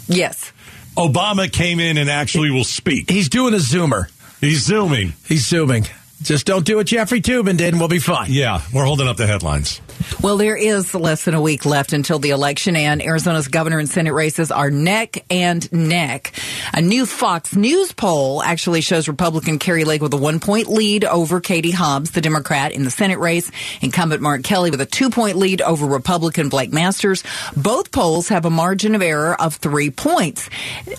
Yes. 0.08 0.52
Obama 0.96 1.52
came 1.52 1.78
in 1.78 1.98
and 1.98 2.08
actually 2.08 2.50
will 2.50 2.64
speak. 2.64 3.10
He's 3.10 3.28
doing 3.28 3.54
a 3.54 3.58
Zoomer. 3.58 4.10
He's 4.46 4.62
zooming. 4.64 5.12
He's 5.26 5.44
zooming. 5.44 5.86
Just 6.22 6.46
don't 6.46 6.64
do 6.64 6.76
what 6.76 6.86
Jeffrey 6.86 7.20
Toobin 7.20 7.56
did, 7.56 7.74
and 7.74 7.80
we'll 7.80 7.88
be 7.88 7.98
fine. 7.98 8.28
Yeah, 8.30 8.62
we're 8.72 8.84
holding 8.84 9.08
up 9.08 9.16
the 9.16 9.26
headlines. 9.26 9.80
Well, 10.22 10.36
there 10.36 10.56
is 10.56 10.94
less 10.94 11.24
than 11.24 11.34
a 11.34 11.40
week 11.40 11.64
left 11.64 11.92
until 11.92 12.18
the 12.18 12.30
election, 12.30 12.76
and 12.76 13.02
Arizona's 13.02 13.48
governor 13.48 13.78
and 13.78 13.88
Senate 13.88 14.12
races 14.12 14.50
are 14.50 14.70
neck 14.70 15.24
and 15.30 15.70
neck. 15.72 16.32
A 16.72 16.80
new 16.80 17.06
Fox 17.06 17.54
News 17.54 17.92
poll 17.92 18.42
actually 18.42 18.80
shows 18.80 19.08
Republican 19.08 19.58
Kari 19.58 19.84
Lake 19.84 20.02
with 20.02 20.14
a 20.14 20.16
one 20.16 20.40
point 20.40 20.68
lead 20.68 21.04
over 21.04 21.40
Katie 21.40 21.70
Hobbs, 21.70 22.10
the 22.12 22.20
Democrat, 22.20 22.72
in 22.72 22.84
the 22.84 22.90
Senate 22.90 23.18
race. 23.18 23.50
Incumbent 23.80 24.22
Mark 24.22 24.42
Kelly 24.42 24.70
with 24.70 24.80
a 24.80 24.86
two 24.86 25.10
point 25.10 25.36
lead 25.36 25.60
over 25.62 25.86
Republican 25.86 26.48
Blake 26.48 26.72
Masters. 26.72 27.22
Both 27.56 27.92
polls 27.92 28.28
have 28.28 28.44
a 28.44 28.50
margin 28.50 28.94
of 28.94 29.02
error 29.02 29.40
of 29.40 29.56
three 29.56 29.90
points. 29.90 30.48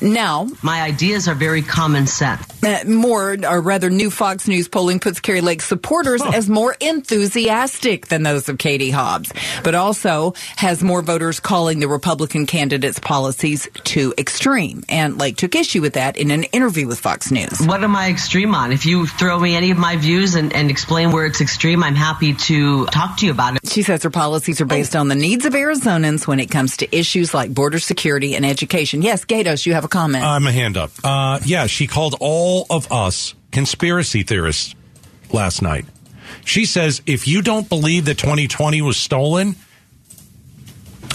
Now, 0.02 0.48
my 0.62 0.82
ideas 0.82 1.28
are 1.28 1.36
very 1.36 1.62
common 1.62 2.08
sense. 2.08 2.42
Uh, 2.64 2.84
more, 2.88 3.38
or 3.48 3.62
rather, 3.62 3.90
new 3.90 4.10
Fox 4.10 4.48
News 4.48 4.68
polling 4.68 5.00
puts 5.00 5.20
Kari 5.20 5.42
Lake 5.42 5.62
supporters 5.62 6.22
oh. 6.22 6.32
as 6.32 6.50
more 6.50 6.76
enthusiastic 6.80 8.08
than 8.08 8.24
those 8.24 8.50
of 8.50 8.58
Katie 8.58 8.87
Hobbs, 8.92 9.32
but 9.64 9.76
also 9.76 10.34
has 10.56 10.84
more 10.84 11.02
voters 11.02 11.40
calling 11.40 11.80
the 11.80 11.88
Republican 11.88 12.46
candidate's 12.46 13.00
policies 13.00 13.68
too 13.84 14.14
extreme. 14.18 14.84
And 14.90 15.18
Lake 15.20 15.38
took 15.38 15.56
issue 15.56 15.82
with 15.82 15.94
that 15.94 16.18
in 16.18 16.32
an 16.32 16.44
interview 16.44 16.88
with 16.88 17.00
Fox 17.00 17.32
News. 17.32 17.60
What 17.62 17.84
am 17.84 17.96
I 17.96 18.10
extreme 18.10 18.54
on? 18.56 18.72
If 18.72 18.86
you 18.86 19.08
throw 19.08 19.40
me 19.40 19.56
any 19.56 19.72
of 19.72 19.78
my 19.78 19.98
views 19.98 20.36
and, 20.36 20.54
and 20.54 20.70
explain 20.70 21.12
where 21.12 21.26
it's 21.26 21.42
extreme, 21.42 21.84
I'm 21.84 21.96
happy 21.96 22.34
to 22.34 22.86
talk 22.88 23.18
to 23.18 23.26
you 23.26 23.32
about 23.32 23.56
it. 23.56 23.68
She 23.68 23.84
says 23.84 24.04
her 24.04 24.10
policies 24.10 24.62
are 24.62 24.66
based 24.66 24.96
on 24.96 25.08
the 25.08 25.16
needs 25.16 25.46
of 25.46 25.54
Arizonans 25.54 26.28
when 26.28 26.40
it 26.40 26.50
comes 26.52 26.78
to 26.78 26.96
issues 26.96 27.34
like 27.34 27.54
border 27.54 27.80
security 27.80 28.36
and 28.36 28.46
education. 28.46 29.02
Yes, 29.02 29.26
Gaydos, 29.26 29.66
you 29.66 29.74
have 29.74 29.86
a 29.86 29.88
comment. 29.88 30.24
I'm 30.24 30.48
a 30.48 30.52
hand 30.52 30.78
up. 30.78 30.92
Uh, 31.04 31.40
yeah, 31.44 31.68
she 31.68 31.88
called 31.88 32.16
all 32.20 32.66
of 32.70 32.92
us 32.92 33.34
conspiracy 33.52 34.24
theorists 34.24 34.76
last 35.32 35.62
night. 35.62 35.86
She 36.48 36.66
says 36.66 37.02
if 37.06 37.28
you 37.28 37.42
don't 37.42 37.68
believe 37.68 38.06
that 38.06 38.18
2020 38.18 38.82
was 38.82 38.96
stolen, 38.96 39.56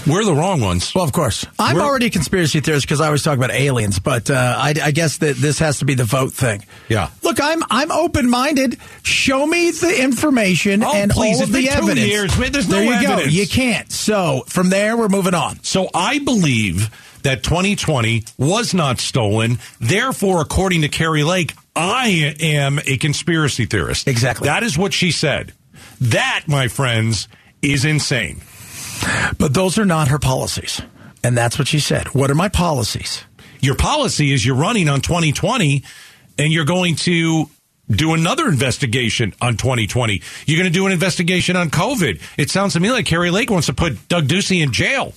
we're 0.05 0.23
the 0.23 0.33
wrong 0.33 0.61
ones. 0.61 0.93
Well, 0.93 1.03
of 1.03 1.11
course. 1.11 1.45
I'm 1.57 1.77
We're, 1.77 1.81
already 1.81 2.07
a 2.07 2.09
conspiracy 2.11 2.59
theorist 2.59 2.85
because 2.85 3.01
I 3.01 3.07
always 3.07 3.23
talk 3.23 3.37
about 3.37 3.51
aliens, 3.51 3.97
but 3.97 4.29
uh, 4.29 4.55
I, 4.57 4.75
I, 4.81 4.91
guess 4.91 5.17
that 5.19 5.37
this 5.37 5.59
has 5.59 5.79
to 5.79 5.85
be 5.85 5.95
the 5.95 6.03
vote 6.03 6.33
thing. 6.33 6.65
Yeah. 6.87 7.09
Look, 7.23 7.41
I'm 7.41 7.63
I'm 7.71 7.91
open 7.91 8.29
minded. 8.29 8.77
Show 9.01 9.47
me 9.47 9.71
the 9.71 10.03
information 10.03 10.83
oh, 10.83 10.93
and 10.93 11.09
please, 11.09 11.37
all 11.37 11.43
of 11.43 11.51
the 11.51 11.69
evidence. 11.69 11.99
Years. 11.99 12.35
There's 12.35 12.67
there 12.67 12.83
you 12.83 12.91
evidence. 12.91 13.23
go. 13.23 13.29
You 13.29 13.47
can't. 13.47 13.91
So 13.91 14.43
from 14.47 14.69
there, 14.69 14.97
we're 14.97 15.09
moving 15.09 15.33
on. 15.33 15.63
So 15.63 15.89
I 15.93 16.19
believe 16.19 16.89
that 17.23 17.43
2020 17.43 18.23
was 18.37 18.73
not 18.73 18.99
stolen. 18.99 19.59
Therefore, 19.79 20.41
according 20.41 20.81
to 20.81 20.89
Kari 20.89 21.23
Lake, 21.23 21.53
I 21.75 22.35
am 22.39 22.79
a 22.85 22.97
conspiracy 22.97 23.65
theorist. 23.65 24.07
Exactly. 24.07 24.47
That 24.47 24.63
is 24.63 24.77
what 24.77 24.93
she 24.93 25.11
said. 25.11 25.53
That, 25.99 26.43
my 26.47 26.67
friends, 26.67 27.27
is 27.61 27.85
insane. 27.85 28.41
But 29.37 29.53
those 29.53 29.77
are 29.77 29.85
not 29.85 30.09
her 30.09 30.19
policies. 30.19 30.81
And 31.23 31.37
that's 31.37 31.57
what 31.57 31.67
she 31.67 31.79
said. 31.79 32.07
What 32.13 32.29
are 32.29 32.35
my 32.35 32.49
policies? 32.49 33.23
Your 33.61 33.75
policy 33.75 34.33
is 34.33 34.45
you're 34.45 34.55
running 34.55 34.89
on 34.89 35.01
2020 35.01 35.83
and 36.37 36.51
you're 36.51 36.65
going 36.65 36.95
to 36.97 37.49
do 37.89 38.13
another 38.13 38.47
investigation 38.47 39.33
on 39.41 39.57
2020. 39.57 40.21
You're 40.45 40.59
going 40.59 40.71
to 40.71 40.77
do 40.77 40.85
an 40.85 40.91
investigation 40.91 41.55
on 41.55 41.69
COVID. 41.69 42.21
It 42.37 42.49
sounds 42.49 42.73
to 42.73 42.79
me 42.79 42.91
like 42.91 43.05
Kari 43.05 43.31
Lake 43.31 43.49
wants 43.49 43.67
to 43.67 43.73
put 43.73 44.07
Doug 44.07 44.27
Ducey 44.27 44.61
in 44.61 44.71
jail. 44.73 45.13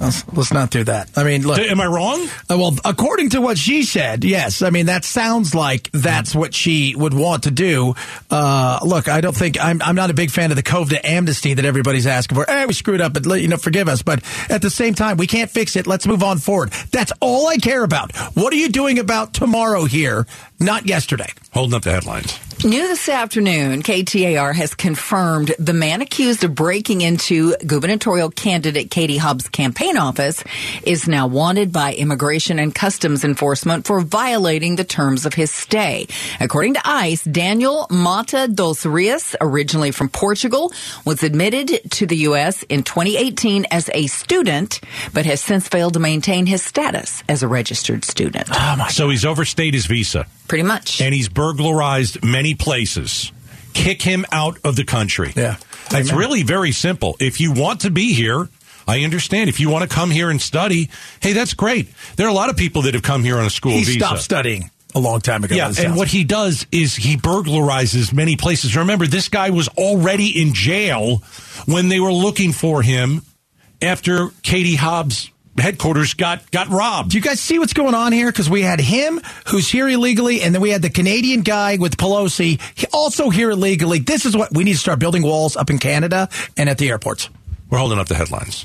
Let's, 0.00 0.26
let's 0.32 0.52
not 0.52 0.70
do 0.70 0.82
that. 0.84 1.10
I 1.16 1.22
mean, 1.22 1.46
look. 1.46 1.58
Am 1.58 1.80
I 1.80 1.86
wrong? 1.86 2.26
Uh, 2.50 2.58
well, 2.58 2.76
according 2.84 3.30
to 3.30 3.40
what 3.40 3.56
she 3.56 3.84
said, 3.84 4.24
yes. 4.24 4.60
I 4.62 4.70
mean, 4.70 4.86
that 4.86 5.04
sounds 5.04 5.54
like 5.54 5.90
that's 5.92 6.34
what 6.34 6.54
she 6.54 6.96
would 6.96 7.14
want 7.14 7.44
to 7.44 7.52
do. 7.52 7.94
Uh, 8.28 8.80
look, 8.82 9.08
I 9.08 9.20
don't 9.20 9.36
think 9.36 9.62
I'm. 9.62 9.80
I'm 9.80 9.94
not 9.94 10.10
a 10.10 10.14
big 10.14 10.30
fan 10.30 10.50
of 10.50 10.56
the 10.56 10.62
COVID 10.62 11.04
amnesty 11.04 11.54
that 11.54 11.64
everybody's 11.64 12.06
asking 12.08 12.36
for. 12.36 12.44
Hey, 12.48 12.66
we 12.66 12.74
screwed 12.74 13.00
up, 13.00 13.12
but 13.12 13.24
you 13.40 13.46
know, 13.46 13.56
forgive 13.56 13.88
us. 13.88 14.02
But 14.02 14.24
at 14.50 14.60
the 14.62 14.70
same 14.70 14.94
time, 14.94 15.16
we 15.16 15.28
can't 15.28 15.50
fix 15.50 15.76
it. 15.76 15.86
Let's 15.86 16.06
move 16.06 16.22
on 16.24 16.38
forward. 16.38 16.70
That's 16.90 17.12
all 17.20 17.46
I 17.46 17.58
care 17.58 17.84
about. 17.84 18.16
What 18.34 18.52
are 18.52 18.56
you 18.56 18.70
doing 18.70 18.98
about 18.98 19.34
tomorrow 19.34 19.84
here? 19.84 20.26
Not 20.58 20.86
yesterday. 20.86 21.30
Holding 21.52 21.74
up 21.74 21.82
the 21.82 21.92
headlines. 21.92 22.38
New 22.64 22.86
this 22.86 23.08
afternoon, 23.08 23.82
KTAR 23.82 24.54
has 24.54 24.72
confirmed 24.76 25.52
the 25.58 25.72
man 25.72 26.00
accused 26.00 26.44
of 26.44 26.54
breaking 26.54 27.00
into 27.00 27.56
gubernatorial 27.56 28.30
candidate 28.30 28.88
Katie 28.88 29.16
Hobbs' 29.16 29.48
campaign 29.48 29.96
office 29.96 30.44
is 30.84 31.08
now 31.08 31.26
wanted 31.26 31.72
by 31.72 31.92
Immigration 31.92 32.60
and 32.60 32.72
Customs 32.72 33.24
Enforcement 33.24 33.84
for 33.84 34.00
violating 34.00 34.76
the 34.76 34.84
terms 34.84 35.26
of 35.26 35.34
his 35.34 35.50
stay. 35.50 36.06
According 36.38 36.74
to 36.74 36.80
ICE, 36.84 37.24
Daniel 37.24 37.88
Mata 37.90 38.46
dos 38.46 38.86
Rios, 38.86 39.34
originally 39.40 39.90
from 39.90 40.08
Portugal, 40.08 40.72
was 41.04 41.24
admitted 41.24 41.80
to 41.90 42.06
the 42.06 42.18
U.S. 42.28 42.62
in 42.64 42.84
2018 42.84 43.66
as 43.72 43.90
a 43.92 44.06
student, 44.06 44.80
but 45.12 45.26
has 45.26 45.40
since 45.40 45.66
failed 45.66 45.94
to 45.94 46.00
maintain 46.00 46.46
his 46.46 46.62
status 46.62 47.24
as 47.28 47.42
a 47.42 47.48
registered 47.48 48.04
student. 48.04 48.46
Ah, 48.52 48.86
so 48.88 49.10
he's 49.10 49.24
overstayed 49.24 49.74
his 49.74 49.86
visa. 49.86 50.26
Pretty 50.46 50.64
much. 50.64 51.00
And 51.00 51.14
he's 51.14 51.28
burglarized 51.28 52.22
many 52.22 52.51
places. 52.54 53.32
Kick 53.74 54.02
him 54.02 54.24
out 54.32 54.58
of 54.64 54.76
the 54.76 54.84
country. 54.84 55.32
Yeah. 55.34 55.56
It's 55.90 56.12
really 56.12 56.42
very 56.42 56.72
simple. 56.72 57.16
If 57.20 57.40
you 57.40 57.52
want 57.52 57.80
to 57.82 57.90
be 57.90 58.12
here, 58.14 58.48
I 58.86 59.04
understand. 59.04 59.48
If 59.48 59.60
you 59.60 59.68
want 59.70 59.88
to 59.88 59.94
come 59.94 60.10
here 60.10 60.30
and 60.30 60.40
study, 60.40 60.90
hey, 61.20 61.32
that's 61.32 61.54
great. 61.54 61.88
There 62.16 62.26
are 62.26 62.30
a 62.30 62.34
lot 62.34 62.50
of 62.50 62.56
people 62.56 62.82
that 62.82 62.94
have 62.94 63.02
come 63.02 63.22
here 63.22 63.38
on 63.38 63.44
a 63.46 63.50
school 63.50 63.72
He 63.72 63.84
visa. 63.84 63.98
stopped 63.98 64.20
studying 64.20 64.70
a 64.94 64.98
long 64.98 65.20
time 65.20 65.44
ago. 65.44 65.54
Yeah, 65.54 65.72
and 65.78 65.96
what 65.96 66.08
he 66.08 66.24
does 66.24 66.66
is 66.72 66.94
he 66.96 67.16
burglarizes 67.16 68.12
many 68.12 68.36
places. 68.36 68.76
Remember, 68.76 69.06
this 69.06 69.28
guy 69.28 69.50
was 69.50 69.68
already 69.68 70.40
in 70.40 70.54
jail 70.54 71.22
when 71.66 71.88
they 71.88 72.00
were 72.00 72.12
looking 72.12 72.52
for 72.52 72.82
him 72.82 73.22
after 73.80 74.28
Katie 74.42 74.76
Hobbs' 74.76 75.30
headquarters 75.58 76.14
got 76.14 76.50
got 76.50 76.68
robbed. 76.68 77.10
Do 77.10 77.16
you 77.18 77.22
guys 77.22 77.40
see 77.40 77.58
what's 77.58 77.72
going 77.72 77.94
on 77.94 78.12
here? 78.12 78.30
Because 78.30 78.48
we 78.48 78.62
had 78.62 78.80
him 78.80 79.20
who's 79.48 79.68
here 79.68 79.88
illegally, 79.88 80.42
and 80.42 80.54
then 80.54 80.62
we 80.62 80.70
had 80.70 80.82
the 80.82 80.90
Canadian 80.90 81.42
guy 81.42 81.76
with 81.78 81.96
Pelosi 81.96 82.60
he 82.74 82.86
also 82.92 83.30
here 83.30 83.50
illegally. 83.50 83.98
This 83.98 84.24
is 84.24 84.36
what 84.36 84.54
we 84.54 84.64
need 84.64 84.74
to 84.74 84.78
start 84.78 84.98
building 84.98 85.22
walls 85.22 85.56
up 85.56 85.70
in 85.70 85.78
Canada 85.78 86.28
and 86.56 86.68
at 86.68 86.78
the 86.78 86.88
airports. 86.88 87.28
We're 87.70 87.78
holding 87.78 87.98
up 87.98 88.08
the 88.08 88.14
headlines. 88.14 88.64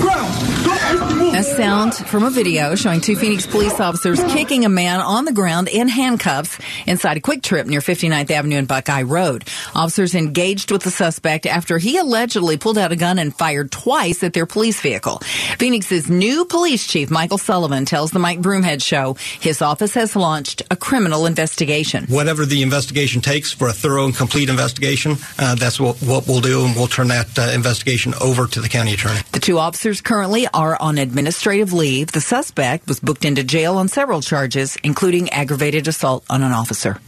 A 0.00 1.42
sound 1.42 1.94
from 1.94 2.24
a 2.24 2.30
video 2.30 2.74
showing 2.74 3.00
two 3.00 3.14
Phoenix 3.14 3.46
police 3.46 3.78
officers 3.78 4.22
kicking 4.24 4.64
a 4.64 4.68
man 4.68 5.00
on 5.00 5.24
the 5.24 5.32
ground 5.32 5.68
in 5.68 5.88
handcuffs 5.88 6.58
inside 6.86 7.16
a 7.16 7.20
QuikTrip 7.20 7.66
near 7.66 7.80
59th 7.80 8.30
Avenue 8.30 8.56
and 8.56 8.66
Buckeye 8.66 9.02
Road. 9.02 9.44
Officers 9.74 10.14
engaged 10.14 10.72
with 10.72 10.82
the 10.82 10.90
suspect 10.90 11.46
after 11.46 11.78
he 11.78 11.96
allegedly 11.96 12.56
pulled 12.56 12.78
out 12.78 12.90
a 12.90 12.96
gun 12.96 13.18
and 13.18 13.34
fired 13.34 13.70
twice 13.70 14.22
at 14.24 14.32
their 14.32 14.46
police 14.46 14.80
vehicle. 14.80 15.18
Phoenix's 15.58 16.10
new 16.10 16.44
police 16.44 16.86
chief, 16.86 17.10
Michael 17.10 17.38
Sullivan, 17.38 17.84
tells 17.84 18.10
the 18.10 18.18
Mike 18.18 18.40
Broomhead 18.40 18.82
show 18.82 19.14
his 19.40 19.62
office 19.62 19.94
has 19.94 20.16
launched 20.16 20.62
a 20.70 20.76
criminal 20.76 21.26
investigation. 21.26 22.06
Whatever 22.06 22.46
the 22.46 22.62
investigation 22.62 23.20
takes 23.20 23.52
for 23.52 23.68
a 23.68 23.72
thorough 23.72 24.06
and 24.06 24.14
complete 24.14 24.48
investigation, 24.48 25.16
uh, 25.38 25.54
that's 25.54 25.78
what, 25.78 25.96
what 25.98 26.26
we'll 26.26 26.40
do, 26.40 26.64
and 26.64 26.74
we'll 26.74 26.88
turn 26.88 27.08
that 27.08 27.38
uh, 27.38 27.52
investigation 27.54 28.14
over 28.20 28.46
to 28.46 28.60
the 28.60 28.68
county 28.68 28.94
attorney. 28.94 29.20
The 29.32 29.40
two 29.40 29.58
officers 29.58 29.87
currently 29.94 30.46
are 30.52 30.80
on 30.80 30.98
administrative 30.98 31.72
leave. 31.72 32.12
The 32.12 32.20
suspect 32.20 32.86
was 32.86 33.00
booked 33.00 33.24
into 33.24 33.42
jail 33.42 33.76
on 33.76 33.88
several 33.88 34.20
charges, 34.20 34.76
including 34.82 35.30
aggravated 35.30 35.88
assault 35.88 36.24
on 36.28 36.42
an 36.42 36.52
officer. 36.52 37.00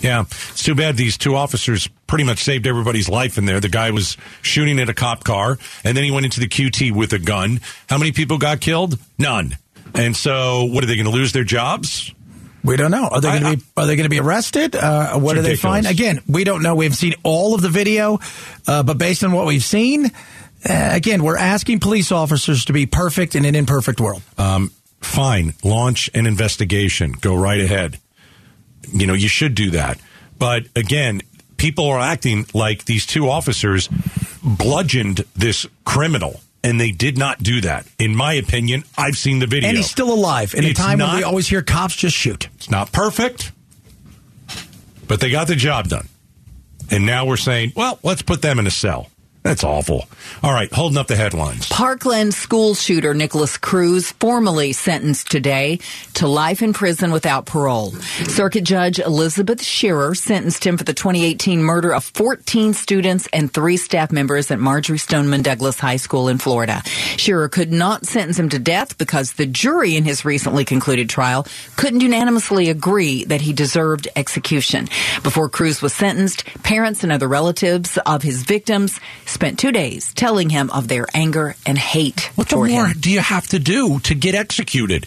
Yeah, 0.00 0.22
it's 0.22 0.62
too 0.62 0.74
bad 0.74 0.96
these 0.98 1.16
two 1.16 1.34
officers 1.34 1.88
pretty 2.06 2.24
much 2.24 2.44
saved 2.44 2.66
everybody's 2.66 3.08
life 3.08 3.38
in 3.38 3.46
there. 3.46 3.58
The 3.58 3.70
guy 3.70 3.90
was 3.90 4.18
shooting 4.42 4.78
at 4.78 4.90
a 4.90 4.94
cop 4.94 5.24
car, 5.24 5.58
and 5.82 5.96
then 5.96 6.04
he 6.04 6.10
went 6.10 6.26
into 6.26 6.40
the 6.40 6.48
QT 6.48 6.92
with 6.92 7.12
a 7.14 7.18
gun. 7.18 7.60
How 7.88 7.96
many 7.96 8.12
people 8.12 8.36
got 8.36 8.60
killed? 8.60 8.98
None. 9.18 9.56
And 9.94 10.14
so, 10.14 10.64
what 10.64 10.84
are 10.84 10.86
they 10.86 10.96
going 10.96 11.06
to 11.06 11.12
lose 11.12 11.32
their 11.32 11.44
jobs? 11.44 12.12
We 12.64 12.76
don't 12.76 12.90
know. 12.90 13.08
Are 13.08 13.20
they 13.20 13.28
going 13.28 13.52
to 13.52 13.56
be 13.58 13.64
Are 13.76 13.86
they 13.86 13.96
going 13.96 14.04
to 14.04 14.10
be 14.10 14.20
arrested? 14.20 14.74
Uh, 14.74 15.18
what 15.18 15.36
It's 15.36 15.44
do 15.44 15.50
they 15.50 15.56
find? 15.56 15.86
Again, 15.86 16.20
we 16.26 16.44
don't 16.44 16.62
know. 16.62 16.74
We 16.74 16.86
haven't 16.86 16.96
seen 16.96 17.14
all 17.22 17.54
of 17.54 17.60
the 17.60 17.68
video, 17.68 18.20
uh, 18.66 18.82
but 18.82 18.96
based 18.96 19.22
on 19.22 19.32
what 19.32 19.46
we've 19.46 19.64
seen, 19.64 20.10
again, 20.64 21.22
we're 21.22 21.36
asking 21.36 21.80
police 21.80 22.12
officers 22.12 22.64
to 22.66 22.72
be 22.72 22.86
perfect 22.86 23.34
in 23.34 23.44
an 23.44 23.54
imperfect 23.54 24.00
world. 24.00 24.22
Um, 24.38 24.70
fine, 25.00 25.54
launch 25.62 26.10
an 26.14 26.26
investigation. 26.26 27.12
Go 27.12 27.34
right 27.34 27.60
ahead. 27.60 27.98
You 28.92 29.06
know, 29.06 29.14
you 29.14 29.28
should 29.28 29.54
do 29.54 29.70
that. 29.70 29.98
But 30.38 30.66
again, 30.76 31.22
people 31.56 31.86
are 31.88 32.00
acting 32.00 32.46
like 32.54 32.84
these 32.84 33.06
two 33.06 33.28
officers 33.28 33.88
bludgeoned 34.42 35.24
this 35.34 35.66
criminal, 35.84 36.40
and 36.62 36.80
they 36.80 36.90
did 36.90 37.16
not 37.16 37.42
do 37.42 37.60
that. 37.62 37.86
In 37.98 38.14
my 38.14 38.34
opinion, 38.34 38.84
I've 38.96 39.16
seen 39.16 39.38
the 39.38 39.46
video. 39.46 39.68
And 39.68 39.76
he's 39.76 39.90
still 39.90 40.12
alive 40.12 40.54
in 40.54 40.64
a 40.64 40.68
It's 40.68 40.80
time 40.80 40.98
when 40.98 41.16
we 41.16 41.22
always 41.22 41.48
hear 41.48 41.62
cops 41.62 41.96
just 41.96 42.16
shoot. 42.16 42.48
It's 42.56 42.70
not 42.70 42.92
perfect, 42.92 43.52
but 45.08 45.20
they 45.20 45.30
got 45.30 45.46
the 45.46 45.56
job 45.56 45.88
done. 45.88 46.08
And 46.90 47.06
now 47.06 47.24
we're 47.24 47.38
saying, 47.38 47.72
well, 47.74 47.98
let's 48.02 48.22
put 48.22 48.42
them 48.42 48.58
in 48.58 48.66
a 48.66 48.70
cell. 48.70 49.08
That's 49.44 49.62
awful. 49.62 50.08
All 50.42 50.54
right, 50.54 50.72
holding 50.72 50.96
up 50.96 51.06
the 51.06 51.16
headlines. 51.16 51.68
Parkland 51.68 52.32
school 52.32 52.72
shooter 52.74 53.12
Nikolas 53.12 53.58
Cruz 53.58 54.10
formally 54.12 54.72
sentenced 54.72 55.30
today 55.30 55.80
to 56.14 56.26
life 56.26 56.62
in 56.62 56.72
prison 56.72 57.12
without 57.12 57.44
parole. 57.44 57.90
Circuit 57.90 58.64
Judge 58.64 58.98
Elizabeth 58.98 59.62
Scherer 59.62 60.14
sentenced 60.14 60.64
him 60.64 60.78
for 60.78 60.84
the 60.84 60.94
2018 60.94 61.62
murder 61.62 61.92
of 61.92 62.04
14 62.04 62.72
students 62.72 63.28
and 63.34 63.52
three 63.52 63.76
staff 63.76 64.10
members 64.10 64.50
at 64.50 64.58
Marjory 64.58 64.96
Stoneman 64.96 65.42
Douglas 65.42 65.78
High 65.78 65.98
School 65.98 66.28
in 66.28 66.38
Florida. 66.38 66.80
Scherer 67.18 67.50
could 67.50 67.70
not 67.70 68.06
sentence 68.06 68.38
him 68.38 68.48
to 68.48 68.58
death 68.58 68.96
because 68.96 69.34
the 69.34 69.44
jury 69.44 69.94
in 69.94 70.04
his 70.04 70.24
recently 70.24 70.64
concluded 70.64 71.10
trial 71.10 71.46
couldn't 71.76 72.00
unanimously 72.00 72.70
agree 72.70 73.24
that 73.26 73.42
he 73.42 73.52
deserved 73.52 74.08
execution. 74.16 74.88
Before 75.22 75.50
Cruz 75.50 75.82
was 75.82 75.92
sentenced, 75.92 76.46
parents 76.62 77.02
and 77.02 77.12
other 77.12 77.28
relatives 77.28 77.98
of 78.06 78.22
his 78.22 78.42
victims 78.44 78.98
spent 79.34 79.58
two 79.58 79.72
days 79.72 80.14
telling 80.14 80.48
him 80.48 80.70
of 80.70 80.88
their 80.88 81.06
anger 81.12 81.54
and 81.66 81.76
hate 81.76 82.30
What 82.36 82.48
toward 82.48 82.70
more 82.70 82.86
him. 82.86 82.96
do 83.00 83.10
you 83.10 83.20
have 83.20 83.46
to 83.48 83.58
do 83.58 83.98
to 84.00 84.14
get 84.14 84.34
executed? 84.34 85.06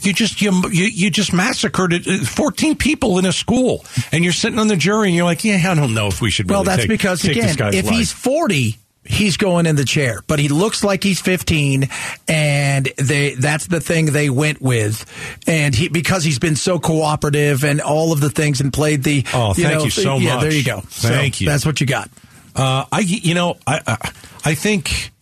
You 0.00 0.12
just 0.12 0.40
you, 0.40 0.52
you 0.70 0.84
you 0.84 1.10
just 1.10 1.32
massacred 1.32 1.92
uh, 2.06 2.24
fourteen 2.24 2.76
people 2.76 3.18
in 3.18 3.26
a 3.26 3.32
school, 3.32 3.84
and 4.12 4.22
you're 4.22 4.32
sitting 4.32 4.58
on 4.60 4.68
the 4.68 4.76
jury, 4.76 5.08
and 5.08 5.16
you're 5.16 5.24
like, 5.24 5.44
yeah, 5.44 5.60
I 5.70 5.74
don't 5.74 5.92
know 5.92 6.06
if 6.06 6.20
we 6.20 6.30
should. 6.30 6.48
Well, 6.48 6.62
that's 6.64 6.82
take- 6.82 6.88
because 6.88 7.20
take 7.20 7.32
again, 7.36 7.74
if 7.74 7.86
life. 7.86 7.94
he's 7.94 8.12
forty, 8.12 8.76
he's 9.04 9.36
going 9.36 9.66
in 9.66 9.74
the 9.74 9.84
chair, 9.84 10.20
but 10.28 10.38
he 10.38 10.46
looks 10.48 10.84
like 10.84 11.02
he's 11.02 11.20
fifteen, 11.20 11.88
and 12.28 12.88
they 12.96 13.34
that's 13.34 13.66
the 13.66 13.80
thing 13.80 14.06
they 14.06 14.30
went 14.30 14.62
with, 14.62 15.04
and 15.48 15.74
he 15.74 15.88
because 15.88 16.22
he's 16.22 16.38
been 16.38 16.54
so 16.56 16.78
cooperative 16.78 17.64
and 17.64 17.80
all 17.80 18.12
of 18.12 18.20
the 18.20 18.30
things 18.30 18.60
and 18.60 18.72
played 18.72 19.02
the. 19.02 19.24
Oh, 19.34 19.52
thank 19.52 19.68
know, 19.78 19.82
you 19.84 19.90
so 19.90 20.18
yeah, 20.18 20.34
much. 20.36 20.42
there 20.44 20.52
you 20.52 20.64
go. 20.64 20.78
Thank 20.80 21.34
So 21.34 21.40
you. 21.44 21.50
That's 21.50 21.66
what 21.66 21.80
you 21.80 21.88
got. 21.88 22.08
Uh, 22.54 22.84
I, 22.90 23.00
you 23.00 23.34
know, 23.34 23.56
I, 23.66 23.80
I, 23.86 24.12
I 24.44 24.54
think 24.54 25.12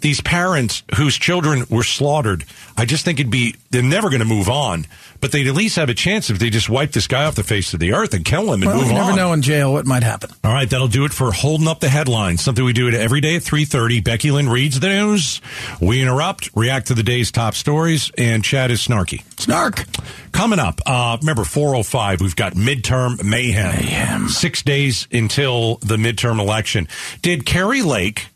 these 0.00 0.20
parents 0.20 0.82
whose 0.96 1.16
children 1.16 1.64
were 1.70 1.82
slaughtered, 1.82 2.44
I 2.76 2.84
just 2.84 3.04
think 3.04 3.18
it'd 3.20 3.30
be, 3.30 3.54
they're 3.70 3.82
never 3.82 4.08
going 4.08 4.20
to 4.20 4.26
move 4.26 4.48
on, 4.48 4.86
but 5.20 5.32
they'd 5.32 5.46
at 5.48 5.54
least 5.54 5.76
have 5.76 5.88
a 5.88 5.94
chance 5.94 6.30
if 6.30 6.38
they 6.38 6.48
just 6.50 6.68
wipe 6.68 6.92
this 6.92 7.06
guy 7.06 7.24
off 7.24 7.34
the 7.34 7.42
face 7.42 7.74
of 7.74 7.80
the 7.80 7.92
earth 7.92 8.14
and 8.14 8.24
kill 8.24 8.52
him 8.52 8.62
and 8.62 8.66
Well, 8.70 8.76
move 8.78 8.88
you 8.88 8.94
never 8.94 9.10
on. 9.10 9.16
know 9.16 9.32
in 9.32 9.42
jail 9.42 9.72
what 9.72 9.86
might 9.86 10.02
happen. 10.02 10.30
All 10.44 10.52
right, 10.52 10.68
that'll 10.68 10.88
do 10.88 11.04
it 11.04 11.12
for 11.12 11.32
holding 11.32 11.66
up 11.68 11.80
the 11.80 11.88
headlines. 11.88 12.42
Something 12.42 12.64
we 12.64 12.72
do 12.72 12.86
it 12.88 12.94
every 12.94 13.20
day 13.20 13.36
at 13.36 13.42
3.30. 13.42 14.02
Becky 14.04 14.30
Lynn 14.30 14.48
reads 14.48 14.78
the 14.80 14.88
news. 14.88 15.40
We 15.80 16.00
interrupt, 16.00 16.50
react 16.54 16.86
to 16.88 16.94
the 16.94 17.02
day's 17.02 17.30
top 17.32 17.54
stories, 17.54 18.10
and 18.16 18.44
Chad 18.44 18.70
is 18.70 18.80
snarky. 18.86 19.22
Snark. 19.40 19.84
Coming 20.32 20.58
up, 20.60 20.80
uh, 20.86 21.16
remember 21.20 21.42
405, 21.44 22.20
we've 22.20 22.36
got 22.36 22.52
midterm 22.54 23.22
mayhem. 23.24 24.28
Six 24.28 24.62
days 24.62 25.08
until 25.10 25.76
the 25.76 25.96
midterm 25.96 26.38
election. 26.38 26.86
Did 27.22 27.44
Kari 27.46 27.82
Lake 27.82 28.26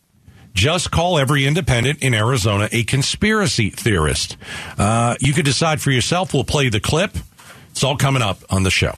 just 0.55 0.91
call 0.91 1.19
every 1.19 1.47
independent 1.47 2.03
in 2.03 2.15
Arizona 2.15 2.69
a 2.73 2.85
conspiracy 2.85 3.71
theorist? 3.71 4.37
Uh, 4.79 5.17
you 5.21 5.33
could 5.33 5.45
decide 5.45 5.81
for 5.81 5.91
yourself. 5.91 6.35
We'll 6.35 6.45
play 6.45 6.69
the 6.69 6.81
clip. 6.81 7.17
It's 7.71 7.83
all 7.83 7.97
coming 7.97 8.23
up 8.23 8.39
on 8.51 8.63
the 8.63 8.71
show. 8.71 8.93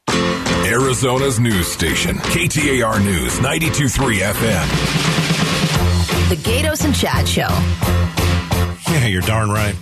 Arizona's 0.66 1.38
news 1.38 1.66
station, 1.68 2.16
KTAR 2.16 3.04
News, 3.04 3.38
92.3 3.38 4.18
FM. 4.32 4.68
The 6.28 6.36
Gaydos 6.36 6.84
and 6.84 6.94
Chad 6.94 7.28
Show. 7.28 7.48
Yeah, 8.92 9.06
you're 9.06 9.22
darn 9.22 9.50
right. 9.50 9.74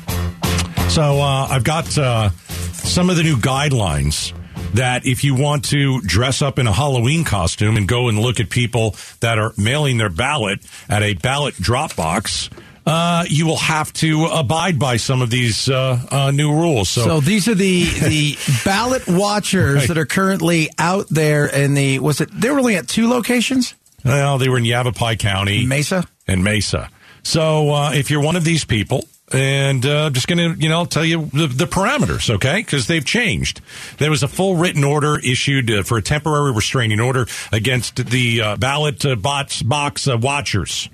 So 0.91 1.21
uh, 1.21 1.47
I've 1.49 1.65
got 1.65 1.97
uh, 1.97 2.31
some 2.73 3.09
of 3.11 3.17
the 3.17 3.23
new 3.23 3.37
guidelines 3.37 4.35
that 4.75 5.07
if 5.07 5.25
you 5.25 5.35
want 5.35 5.65
to 5.67 6.01
dress 6.03 6.43
up 6.43 6.59
in 6.59 6.67
a 6.67 6.73
Halloween 6.73 7.25
costume 7.25 7.77
and 7.77 7.87
go 7.89 8.09
and 8.09 8.19
look 8.19 8.41
at 8.41 8.51
people 8.51 8.97
that 9.21 9.39
are 9.39 9.53
mailing 9.57 9.99
their 9.99 10.09
ballot 10.11 10.61
at 10.89 11.03
a 11.03 11.15
ballot 11.15 11.55
drop 11.57 11.95
box, 11.97 12.49
uh, 12.87 13.25
you 13.29 13.47
will 13.47 13.59
have 13.59 13.93
to 13.93 14.25
abide 14.27 14.79
by 14.79 14.97
some 14.97 15.23
of 15.23 15.31
these 15.31 15.69
uh, 15.69 16.01
uh, 16.11 16.31
new 16.33 16.53
rules. 16.53 16.89
So, 16.89 17.05
So 17.05 17.21
these 17.21 17.47
are 17.49 17.55
the 17.55 17.85
the 17.85 18.37
ballot 18.65 19.07
watchers 19.07 19.77
Right. 19.77 19.89
that 19.89 19.99
are 19.99 20.07
currently 20.07 20.69
out 20.79 21.07
there 21.09 21.47
in 21.47 21.75
the 21.75 21.99
was 22.01 22.21
it 22.21 22.29
they 22.33 22.51
were 22.51 22.59
only 22.59 22.77
at 22.77 22.89
two 22.89 23.09
locations? 23.09 23.75
well, 24.05 24.37
they 24.39 24.49
were 24.49 24.59
in 24.59 24.65
Yavapai 24.65 25.15
County, 25.17 25.65
Mesa. 25.65 26.05
and 26.27 26.43
Mesa. 26.43 26.89
So 27.23 27.71
uh, 27.71 27.93
if 27.95 28.11
you're 28.11 28.21
one 28.21 28.35
of 28.35 28.43
these 28.43 28.65
people, 28.65 29.07
and 29.35 29.85
uh, 29.87 30.07
I'm 30.07 30.13
just 30.13 30.29
going 30.29 30.55
to, 30.55 30.61
you 30.61 30.69
know, 30.69 30.85
tell 30.85 31.05
you 31.05 31.27
the, 31.27 31.47
the 31.47 31.65
parameters, 31.67 32.31
okay? 32.31 32.59
Because 32.59 32.87
they've 32.87 33.05
changed. 33.05 33.61
There 33.99 34.11
was 34.11 34.23
a 34.23 34.29
full 34.29 34.57
written 34.57 34.85
order 34.85 35.19
issued 35.19 35.71
uh, 35.71 35.83
for 35.83 35.99
a 35.99 36.03
temporary 36.03 36.53
restraining 36.53 37.01
order 37.01 37.27
against 37.51 37.97
the 37.97 38.41
uh, 38.41 38.57
ballot 38.57 39.05
uh, 39.05 39.17
box, 39.17 39.63
box 39.63 40.09
uh, 40.09 40.17
watchers. 40.17 40.89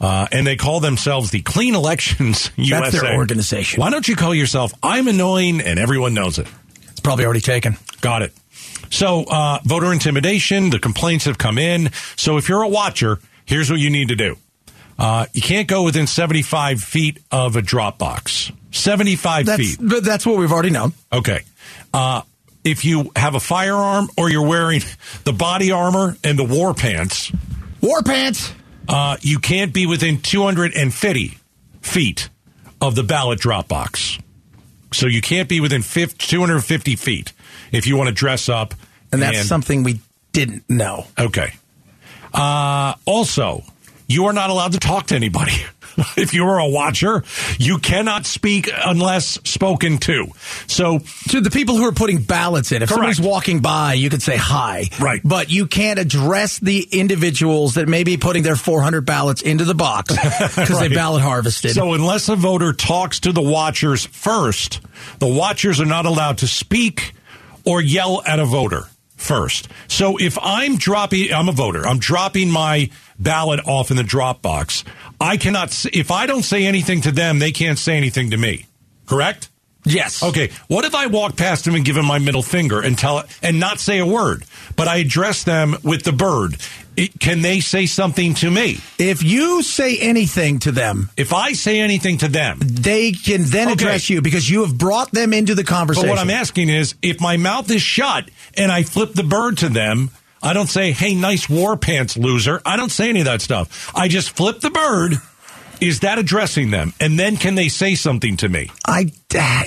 Uh, 0.00 0.26
and 0.30 0.46
they 0.46 0.56
call 0.56 0.80
themselves 0.80 1.30
the 1.30 1.42
Clean 1.42 1.74
Elections 1.74 2.50
USA. 2.56 2.80
That's 2.90 3.00
their 3.02 3.16
organization. 3.16 3.80
Why 3.80 3.90
don't 3.90 4.06
you 4.06 4.16
call 4.16 4.34
yourself 4.34 4.72
I'm 4.82 5.08
Annoying 5.08 5.60
and 5.60 5.78
everyone 5.78 6.14
knows 6.14 6.38
it? 6.38 6.46
It's 6.90 7.00
probably 7.00 7.24
already 7.24 7.40
taken. 7.40 7.76
Got 8.00 8.22
it. 8.22 8.32
So, 8.90 9.24
uh, 9.24 9.58
voter 9.64 9.92
intimidation, 9.92 10.70
the 10.70 10.78
complaints 10.78 11.26
have 11.26 11.36
come 11.36 11.58
in. 11.58 11.90
So, 12.16 12.38
if 12.38 12.48
you're 12.48 12.62
a 12.62 12.68
watcher, 12.68 13.18
here's 13.44 13.70
what 13.70 13.80
you 13.80 13.90
need 13.90 14.08
to 14.08 14.16
do. 14.16 14.36
Uh, 14.98 15.26
you 15.32 15.42
can't 15.42 15.68
go 15.68 15.82
within 15.84 16.06
75 16.06 16.80
feet 16.82 17.18
of 17.30 17.56
a 17.56 17.62
drop 17.62 17.98
box. 17.98 18.50
75 18.72 19.46
That's 19.46 19.60
feet. 19.76 19.78
but 19.80 20.04
that's 20.04 20.26
what 20.26 20.36
we've 20.38 20.50
already 20.52 20.70
known. 20.70 20.92
Okay. 21.12 21.42
Uh, 21.94 22.22
if 22.64 22.84
you 22.84 23.12
have 23.16 23.34
a 23.34 23.40
firearm 23.40 24.08
or 24.18 24.28
you're 24.30 24.46
wearing 24.46 24.82
the 25.24 25.32
body 25.32 25.70
armor 25.70 26.16
and 26.24 26.38
the 26.38 26.44
war 26.44 26.74
pants, 26.74 27.32
War 27.80 28.02
pants. 28.02 28.52
uh, 28.88 29.16
you 29.20 29.38
can't 29.38 29.72
be 29.72 29.86
within 29.86 30.20
250 30.20 31.38
feet 31.80 32.28
of 32.80 32.94
the 32.94 33.02
ballot 33.04 33.38
drop 33.38 33.68
box. 33.68 34.18
So 34.92 35.06
you 35.06 35.20
can't 35.20 35.48
be 35.48 35.60
within 35.60 35.82
50, 35.82 36.26
250 36.26 36.96
feet 36.96 37.32
if 37.72 37.86
you 37.86 37.96
want 37.96 38.08
to 38.08 38.14
dress 38.14 38.48
up. 38.48 38.74
And 39.12 39.22
that's 39.22 39.46
something 39.46 39.82
we 39.84 40.00
didn't 40.32 40.68
know. 40.68 41.06
Okay. 41.18 41.54
Uh, 42.34 42.94
also, 43.06 43.62
you 44.08 44.24
are 44.26 44.32
not 44.32 44.50
allowed 44.50 44.72
to 44.72 44.78
talk 44.80 45.08
to 45.08 45.14
anybody. 45.14 45.52
if 46.16 46.32
you 46.32 46.44
are 46.46 46.58
a 46.60 46.68
watcher, 46.68 47.24
you 47.58 47.78
cannot 47.78 48.24
speak 48.24 48.70
unless 48.86 49.26
spoken 49.44 49.98
to. 49.98 50.26
So, 50.66 51.00
To 51.28 51.40
the 51.40 51.50
people 51.50 51.76
who 51.76 51.84
are 51.86 51.92
putting 51.92 52.22
ballots 52.22 52.70
in, 52.72 52.82
if 52.82 52.88
Correct. 52.88 52.98
somebody's 52.98 53.20
walking 53.20 53.60
by, 53.60 53.94
you 53.94 54.08
could 54.08 54.22
say 54.22 54.36
hi. 54.36 54.84
Right. 55.00 55.20
But 55.24 55.50
you 55.50 55.66
can't 55.66 55.98
address 55.98 56.58
the 56.58 56.86
individuals 56.90 57.74
that 57.74 57.88
may 57.88 58.04
be 58.04 58.16
putting 58.16 58.42
their 58.44 58.56
400 58.56 59.04
ballots 59.04 59.42
into 59.42 59.64
the 59.64 59.74
box 59.74 60.14
because 60.14 60.70
Right. 60.70 60.88
they 60.88 60.94
ballot 60.94 61.22
harvested. 61.22 61.72
so 61.72 61.92
unless 61.94 62.28
a 62.28 62.36
voter 62.36 62.72
talks 62.72 63.20
to 63.20 63.32
the 63.32 63.42
watchers 63.42 64.06
first, 64.06 64.80
the 65.18 65.26
watchers 65.26 65.80
are 65.80 65.86
not 65.86 66.06
allowed 66.06 66.38
to 66.38 66.46
speak 66.46 67.12
or 67.64 67.82
yell 67.82 68.22
at 68.24 68.38
a 68.38 68.44
voter 68.44 68.84
first. 69.16 69.68
So 69.88 70.16
if 70.16 70.38
I'm 70.40 70.76
dropping, 70.76 71.32
I'm 71.34 71.48
a 71.48 71.52
voter, 71.52 71.86
I'm 71.86 71.98
dropping 71.98 72.50
my 72.50 72.90
ballot 73.18 73.60
off 73.66 73.90
in 73.90 73.96
the 73.96 74.02
drop 74.02 74.42
box. 74.42 74.84
I 75.20 75.36
cannot, 75.36 75.86
if 75.92 76.10
I 76.10 76.26
don't 76.26 76.42
say 76.44 76.66
anything 76.66 77.00
to 77.02 77.12
them, 77.12 77.38
they 77.38 77.52
can't 77.52 77.78
say 77.78 77.96
anything 77.96 78.30
to 78.30 78.36
me. 78.36 78.66
Correct? 79.06 79.50
yes. 79.84 80.22
Okay, 80.22 80.50
what 80.66 80.84
if 80.84 80.94
I 80.94 81.06
walk 81.06 81.36
past 81.36 81.64
them 81.64 81.74
and 81.74 81.82
give 81.84 81.94
them 81.94 82.04
my 82.04 82.18
middle 82.18 82.42
finger 82.42 82.78
and 82.80 82.98
tell 82.98 83.20
it 83.20 83.26
and 83.42 83.58
not 83.58 83.80
say 83.80 83.98
a 84.00 84.04
word, 84.06 84.44
but 84.76 84.86
I 84.86 84.96
address 84.96 85.44
them 85.44 85.76
with 85.82 86.02
the 86.02 86.12
bird? 86.12 86.56
It, 86.94 87.18
can 87.18 87.40
they 87.42 87.60
say 87.60 87.86
something 87.86 88.34
to 88.34 88.50
me? 88.50 88.80
If 88.98 89.22
you 89.22 89.62
say 89.62 89.96
anything 89.98 90.58
to 90.60 90.72
them, 90.72 91.08
If 91.16 91.32
I 91.32 91.52
say 91.52 91.80
anything 91.80 92.18
to 92.18 92.28
them, 92.28 92.58
they 92.60 93.12
can 93.12 93.44
then 93.44 93.68
Okay. 93.68 93.72
address 93.74 94.10
you 94.10 94.20
because 94.20 94.50
you 94.50 94.62
have 94.62 94.76
brought 94.76 95.10
them 95.12 95.32
into 95.32 95.54
the 95.54 95.64
conversation. 95.64 96.08
but 96.08 96.16
what 96.16 96.18
I'm 96.18 96.28
asking 96.30 96.68
is, 96.68 96.94
if 97.00 97.20
my 97.20 97.36
mouth 97.38 97.70
is 97.70 97.80
shut 97.80 98.28
and 98.58 98.70
I 98.70 98.82
flip 98.82 99.14
the 99.14 99.22
bird 99.22 99.58
to 99.58 99.68
them, 99.70 100.10
I 100.42 100.52
don't 100.52 100.68
say, 100.68 100.92
"Hey, 100.92 101.14
nice 101.14 101.48
war 101.48 101.76
pants, 101.76 102.16
loser." 102.16 102.60
I 102.64 102.76
don't 102.76 102.90
say 102.92 103.08
any 103.08 103.20
of 103.20 103.26
that 103.26 103.42
stuff. 103.42 103.90
I 103.94 104.08
just 104.08 104.30
flip 104.30 104.60
the 104.60 104.70
bird. 104.70 105.14
Is 105.80 106.00
that 106.00 106.18
addressing 106.18 106.70
them? 106.70 106.92
And 107.00 107.18
then 107.18 107.36
can 107.36 107.54
they 107.54 107.68
say 107.68 107.94
something 107.94 108.36
to 108.38 108.48
me? 108.48 108.70
I, 108.84 109.12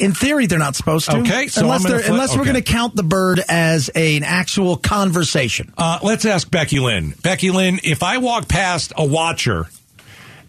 in 0.02 0.14
theory, 0.14 0.46
they're 0.46 0.60
not 0.60 0.76
supposed 0.76 1.10
to. 1.10 1.18
Okay, 1.20 1.48
so 1.48 1.62
unless 1.62 1.84
they're, 1.84 2.00
flip- 2.00 2.12
unless 2.12 2.36
we're 2.36 2.44
going 2.44 2.56
to 2.58 2.62
count 2.62 2.96
the 2.98 3.04
bird 3.04 3.42
as 3.48 3.90
a, 3.96 4.18
an 4.18 4.24
actual 4.24 4.76
conversation. 4.76 5.74
Uh, 5.78 6.00
let's 6.04 6.26
ask 6.26 6.52
Becky 6.52 6.80
Lynn. 6.80 7.14
Becky 7.24 7.50
Lynn, 7.52 7.80
if 7.84 8.04
I 8.04 8.18
walk 8.18 8.50
past 8.50 8.92
a 8.98 9.06
watcher 9.06 9.70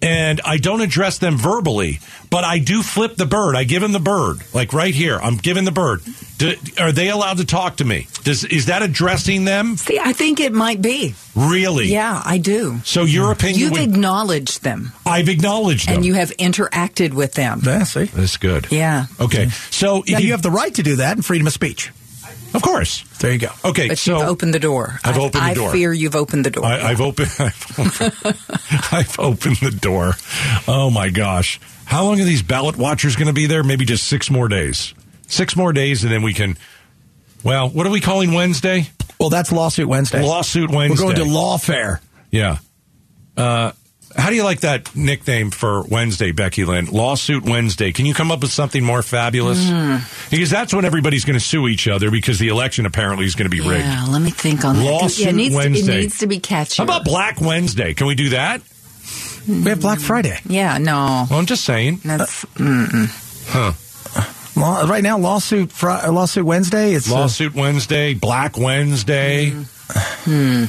and 0.03 0.41
I 0.45 0.59
don't 0.59 0.81
address 0.81 1.19
them 1.19 1.39
verbally, 1.39 2.01
but 2.29 2.45
I 2.45 2.59
do 2.59 2.83
flip 2.83 3.17
the 3.17 3.27
bird, 3.27 3.55
I 3.57 3.65
give 3.65 3.83
him 3.83 3.93
the 3.93 4.01
bird, 4.01 4.39
like 4.53 4.73
right 4.73 4.95
here, 4.95 5.19
I'm 5.19 5.37
giving 5.37 5.65
the 5.65 5.71
bird. 5.73 6.03
Do, 6.39 6.55
are 6.79 6.91
they 6.91 7.09
allowed 7.09 7.37
to 7.39 7.45
talk 7.47 7.77
to 7.77 7.85
me? 7.85 8.09
Does 8.25 8.43
is 8.45 8.67
that 8.67 8.83
addressing 8.83 9.45
them? 9.45 9.77
See, 9.77 9.99
I 10.01 10.13
think 10.13 10.41
it 10.41 10.53
might 10.53 10.83
be. 10.83 11.15
Really? 11.37 11.87
Yeah, 11.87 12.21
I 12.25 12.39
do. 12.39 12.81
So 12.85 13.05
your 13.05 13.31
opinion? 13.31 13.61
You've 13.61 13.73
would, 13.73 13.81
acknowledged 13.81 14.63
them 14.65 14.93
I've 15.07 15.29
acknowledged 15.29 15.89
them. 15.89 15.97
and 15.97 16.05
you 16.05 16.15
have 16.15 16.31
interacted 16.39 17.15
with 17.15 17.35
them. 17.35 17.61
Yeah, 17.65 17.85
see? 17.85 18.05
That's 18.07 18.37
good. 18.39 18.67
Yeah. 18.73 19.07
Okay. 19.21 19.49
So 19.71 20.03
if 20.03 20.11
Yeah, 20.11 20.19
you 20.19 20.33
have 20.33 20.43
the 20.43 20.51
right 20.51 20.75
to 20.75 20.83
do 20.83 20.97
that 20.97 21.17
and 21.17 21.25
freedom 21.25 21.47
of 21.47 21.53
speech. 21.53 21.93
Of 22.55 22.63
course. 22.63 23.03
There 23.19 23.33
you 23.33 23.39
go. 23.39 23.49
Okay. 23.65 23.89
But 23.89 23.99
so 23.99 24.19
you've 24.19 24.29
opened 24.29 24.55
the 24.55 24.59
door. 24.59 24.99
I've 25.05 25.17
I- 25.17 25.21
opened 25.21 25.51
the 25.51 25.55
door. 25.55 25.69
I 25.71 25.73
fear 25.73 25.93
you've 25.93 26.17
opened 26.17 26.45
the 26.47 26.51
door. 26.51 26.65
I, 26.65 26.81
I've 26.91 27.01
opened. 27.01 27.31
I've 27.41 29.17
opened 29.19 29.57
the 29.57 29.77
door. 29.81 30.13
Oh 30.69 30.91
my 30.91 31.11
gosh! 31.11 31.61
How 31.85 32.05
long 32.05 32.21
are 32.21 32.25
these 32.25 32.43
ballot 32.43 32.77
watchers 32.77 33.17
going 33.17 33.27
to 33.29 33.33
be 33.33 33.47
there? 33.47 33.63
Maybe 33.63 33.85
just 33.85 34.07
six 34.07 34.31
more 34.31 34.49
days. 34.49 34.95
Six 35.27 35.57
more 35.57 35.73
days, 35.73 36.05
and 36.05 36.13
then 36.13 36.23
we 36.23 36.33
can. 36.35 36.57
Well, 37.45 37.69
what 37.69 37.87
are 37.87 37.91
we 37.91 38.01
calling 38.01 38.33
Wednesday? 38.33 38.89
Well, 39.19 39.31
that's 39.31 39.51
Lawsuit 39.53 39.89
Wednesday. 39.89 40.23
Lawsuit 40.23 40.71
Wednesday. 40.71 41.05
We're 41.05 41.15
going 41.15 41.29
to 41.29 41.33
lawfare. 41.35 42.01
Yeah. 42.31 42.59
Uh, 43.37 43.73
how 44.17 44.31
do 44.31 44.37
you 44.37 44.45
like 44.45 44.61
that 44.61 44.95
nickname 44.95 45.51
for 45.51 45.83
Wednesday, 45.85 46.33
Becky 46.33 46.65
Lynn? 46.65 46.87
Lawsuit 46.87 47.45
Wednesday. 47.45 47.93
Can 47.93 48.07
you 48.07 48.15
come 48.15 48.31
up 48.31 48.41
with 48.43 48.51
something 48.53 48.83
more 48.85 49.03
fabulous? 49.03 49.69
Hmm. 49.69 49.97
Because 50.31 50.51
that's 50.51 50.73
when 50.75 50.85
everybody's 50.85 51.25
going 51.25 51.39
to 51.39 51.45
sue 51.45 51.69
each 51.69 51.89
other 51.89 52.11
because 52.11 52.39
the 52.39 52.49
election 52.49 52.87
apparently 52.87 53.25
is 53.27 53.35
going 53.35 53.51
to 53.51 53.57
be 53.57 53.61
rigged. 53.61 53.85
yeah, 53.85 54.07
let 54.09 54.21
me 54.23 54.31
think 54.31 54.65
on 54.65 54.77
that. 54.77 54.85
Lawsuit 54.85 55.25
yeah, 55.25 55.31
it 55.31 55.35
needs 55.35 55.55
To, 55.55 55.59
Wednesday. 55.59 55.95
it 55.99 56.01
needs 56.01 56.19
to 56.19 56.27
be 56.27 56.39
catchy. 56.41 56.77
How 56.79 56.85
about 56.85 57.05
Black 57.05 57.41
Wednesday? 57.41 57.95
Can 57.95 58.07
we 58.07 58.15
do 58.15 58.31
that? 58.31 58.63
We 59.49 59.71
have 59.71 59.81
Black 59.81 59.99
Friday. 59.99 60.39
Yeah, 60.47 60.79
no. 60.79 61.27
Well, 61.29 61.39
I'm 61.39 61.47
just 61.47 61.65
saying. 61.65 62.01
That's 62.05 62.45
mm-mm. 62.55 63.09
Huh. 63.49 63.73
Law, 64.55 64.83
right 64.83 65.03
now, 65.03 65.19
lawsuit 65.19 65.73
Fri- 65.73 65.91
uh, 65.93 66.13
lawsuit 66.13 66.45
Wednesday. 66.45 66.93
It's 66.93 67.11
uh, 67.11 67.15
Lawsuit 67.15 67.55
Wednesday, 67.55 68.15
Black 68.15 68.57
Wednesday. 68.59 69.53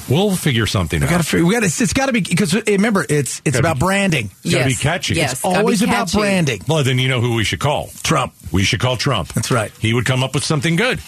We'll 0.09 0.35
figure 0.35 0.65
something 0.65 0.99
we 1.01 1.05
out. 1.05 1.09
got 1.09 1.25
to. 1.25 1.45
We 1.45 1.53
got 1.53 1.59
to. 1.61 1.65
It's 1.67 1.93
got 1.93 2.07
to 2.07 2.13
be 2.13 2.21
because 2.21 2.53
remember, 2.67 3.05
it's 3.07 3.41
it's 3.45 3.55
Gotta 3.55 3.59
about 3.59 3.75
be- 3.75 3.79
branding. 3.85 4.31
It's 4.43 4.53
gotta 4.53 4.65
be 4.65 4.75
catchy. 4.75 5.15
yes. 5.15 5.33
It's 5.33 5.41
gotta 5.41 5.55
be 5.55 5.59
Always 5.59 5.81
about 5.81 6.11
branding. 6.11 6.61
Well, 6.67 6.83
then 6.83 6.99
you 6.99 7.07
know 7.07 7.21
who 7.21 7.35
we 7.35 7.43
should 7.43 7.59
call. 7.59 7.89
Trump. 8.03 8.33
We 8.51 8.63
should 8.63 8.79
call 8.79 8.97
Trump. 8.97 9.33
That's 9.33 9.51
right. 9.51 9.71
He 9.79 9.93
would 9.93 10.05
come 10.05 10.23
up 10.23 10.33
with 10.33 10.43
something 10.43 10.75
good. 10.75 10.99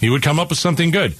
He 0.00 0.10
would 0.10 0.22
come 0.22 0.38
up 0.40 0.50
with 0.50 0.58
something 0.58 0.90
good. 0.90 1.14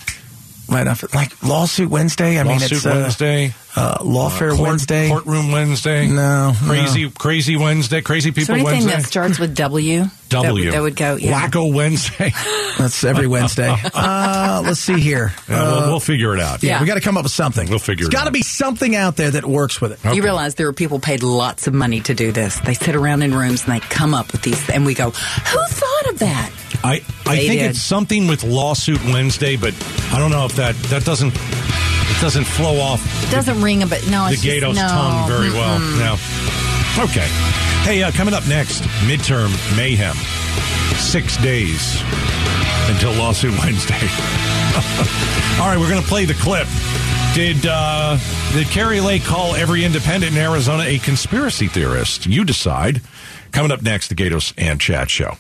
Right 0.69 0.87
off, 0.87 1.05
like 1.15 1.43
lawsuit 1.43 1.91
Wednesday. 1.91 2.39
I 2.39 2.45
mean, 2.45 2.53
Lawsuit 2.53 2.73
it's 2.73 2.87
uh, 2.87 2.91
Wednesday, 3.03 3.55
uh, 3.77 3.99
lawfare 3.99 4.53
uh, 4.53 4.57
court- 4.57 4.69
Wednesday. 4.69 5.09
courtroom 5.09 5.51
Wednesday. 5.53 6.07
No, 6.07 6.53
crazy, 6.65 7.11
crazy 7.11 7.57
Wednesday, 7.57 8.01
crazy 8.01 8.31
Is 8.31 8.47
there 8.47 8.57
people 8.57 8.69
anything 8.71 8.87
Wednesday. 8.89 9.03
that 9.03 9.07
starts 9.09 9.39
with 9.39 9.55
W? 9.57 10.05
W. 10.33 10.65
That, 10.67 10.71
that 10.73 10.83
would 10.83 10.97
go. 10.97 11.17
Yeah. 11.17 11.49
Wacko 11.49 11.73
Wednesday. 11.73 12.33
That's 12.79 13.05
every 13.05 13.27
Wednesday. 13.27 13.75
Uh, 13.95 14.63
let's 14.65 14.81
see 14.81 14.99
here. 15.01 15.33
Yeah, 15.49 15.63
we'll, 15.63 15.75
Uh, 15.75 15.87
we'll 15.89 16.01
figure 16.01 16.35
it 16.35 16.41
out. 16.41 16.63
yeah, 16.63 16.71
Yeah. 16.77 16.81
we 16.81 16.87
got 16.87 16.95
to 16.95 17.01
come 17.01 17.17
up 17.17 17.25
with 17.25 17.33
something. 17.33 17.69
We'll 17.69 17.79
figure 17.79 18.07
It's 18.07 18.15
it 18.15 18.17
got 18.17 18.23
to 18.23 18.29
out. 18.29 18.33
be 18.33 18.43
something 18.43 18.97
out 18.97 19.17
there 19.17 19.31
that 19.31 19.45
works 19.45 19.81
with 19.81 19.93
it. 19.93 19.99
Okay. 20.05 20.17
You 20.17 20.23
realize 20.23 20.55
there 20.55 20.69
are 20.69 20.73
people 20.73 20.99
paid 20.99 21.23
lots 21.23 21.67
of 21.67 21.75
money 21.75 22.01
to 22.01 22.15
do 22.15 22.33
this. 22.33 22.59
They 22.61 22.75
sit 22.75 22.97
around 22.97 23.23
in 23.23 23.35
rooms 23.35 23.65
and 23.65 23.75
they 23.75 23.81
come 23.81 24.15
up 24.15 24.33
with 24.33 24.43
these, 24.43 24.69
and 24.71 24.87
we 24.87 24.95
go, 24.95 25.11
"Who 25.11 25.65
thought 25.69 26.07
of 26.11 26.19
that?" 26.21 26.51
I, 26.83 27.03
I 27.27 27.37
They 27.37 27.49
think 27.49 27.61
did. 27.61 27.71
it's 27.71 27.83
something 27.83 28.27
with 28.27 28.43
lawsuit 28.43 29.05
Wednesday, 29.05 29.57
but 29.57 29.75
I 30.13 30.19
don't 30.19 30.31
know 30.31 30.47
if 30.47 30.57
that 30.57 30.75
that 30.91 31.05
doesn't 31.05 31.33
it 31.35 32.21
doesn't 32.21 32.45
flow 32.45 32.81
off 32.81 33.01
It 33.29 33.31
doesn't 33.31 33.61
ring 33.63 33.83
a 33.83 33.87
bit. 33.87 34.09
No, 34.11 34.27
the 34.27 34.33
it's 34.33 34.43
just, 34.43 34.57
Gaydos 34.63 34.75
no. 34.75 34.89
tongue 34.89 35.29
very 35.29 35.51
well. 35.51 35.79
Mm-mm. 35.79 35.99
No. 36.99 37.05
Okay. 37.05 37.72
Hey, 37.83 38.03
uh, 38.05 38.13
coming 38.13 38.33
up 38.33 38.47
next, 38.47 38.83
midterm 39.07 39.51
mayhem. 39.77 40.15
Six 40.97 41.37
days 41.39 42.01
until 42.89 43.13
lawsuit 43.15 43.51
Wednesday. 43.59 43.95
All 45.61 45.67
right, 45.67 45.77
we're 45.79 45.91
going 45.91 46.01
to 46.01 46.09
play 46.09 46.25
the 46.25 46.35
clip. 46.35 46.69
Did 47.35 47.67
uh, 47.69 48.19
did 48.53 48.69
Kari 48.69 49.01
Lake 49.01 49.25
call 49.25 49.57
every 49.57 49.85
independent 49.85 50.33
in 50.33 50.39
Arizona 50.39 50.85
a 50.85 50.99
conspiracy 50.99 51.67
theorist? 51.67 52.25
You 52.25 52.45
decide. 52.45 53.01
Coming 53.51 53.73
up 53.73 53.83
next, 53.83 54.09
the 54.09 54.15
Gaydos 54.15 54.55
and 54.57 54.81
Chad 54.81 55.11
Show. 55.11 55.37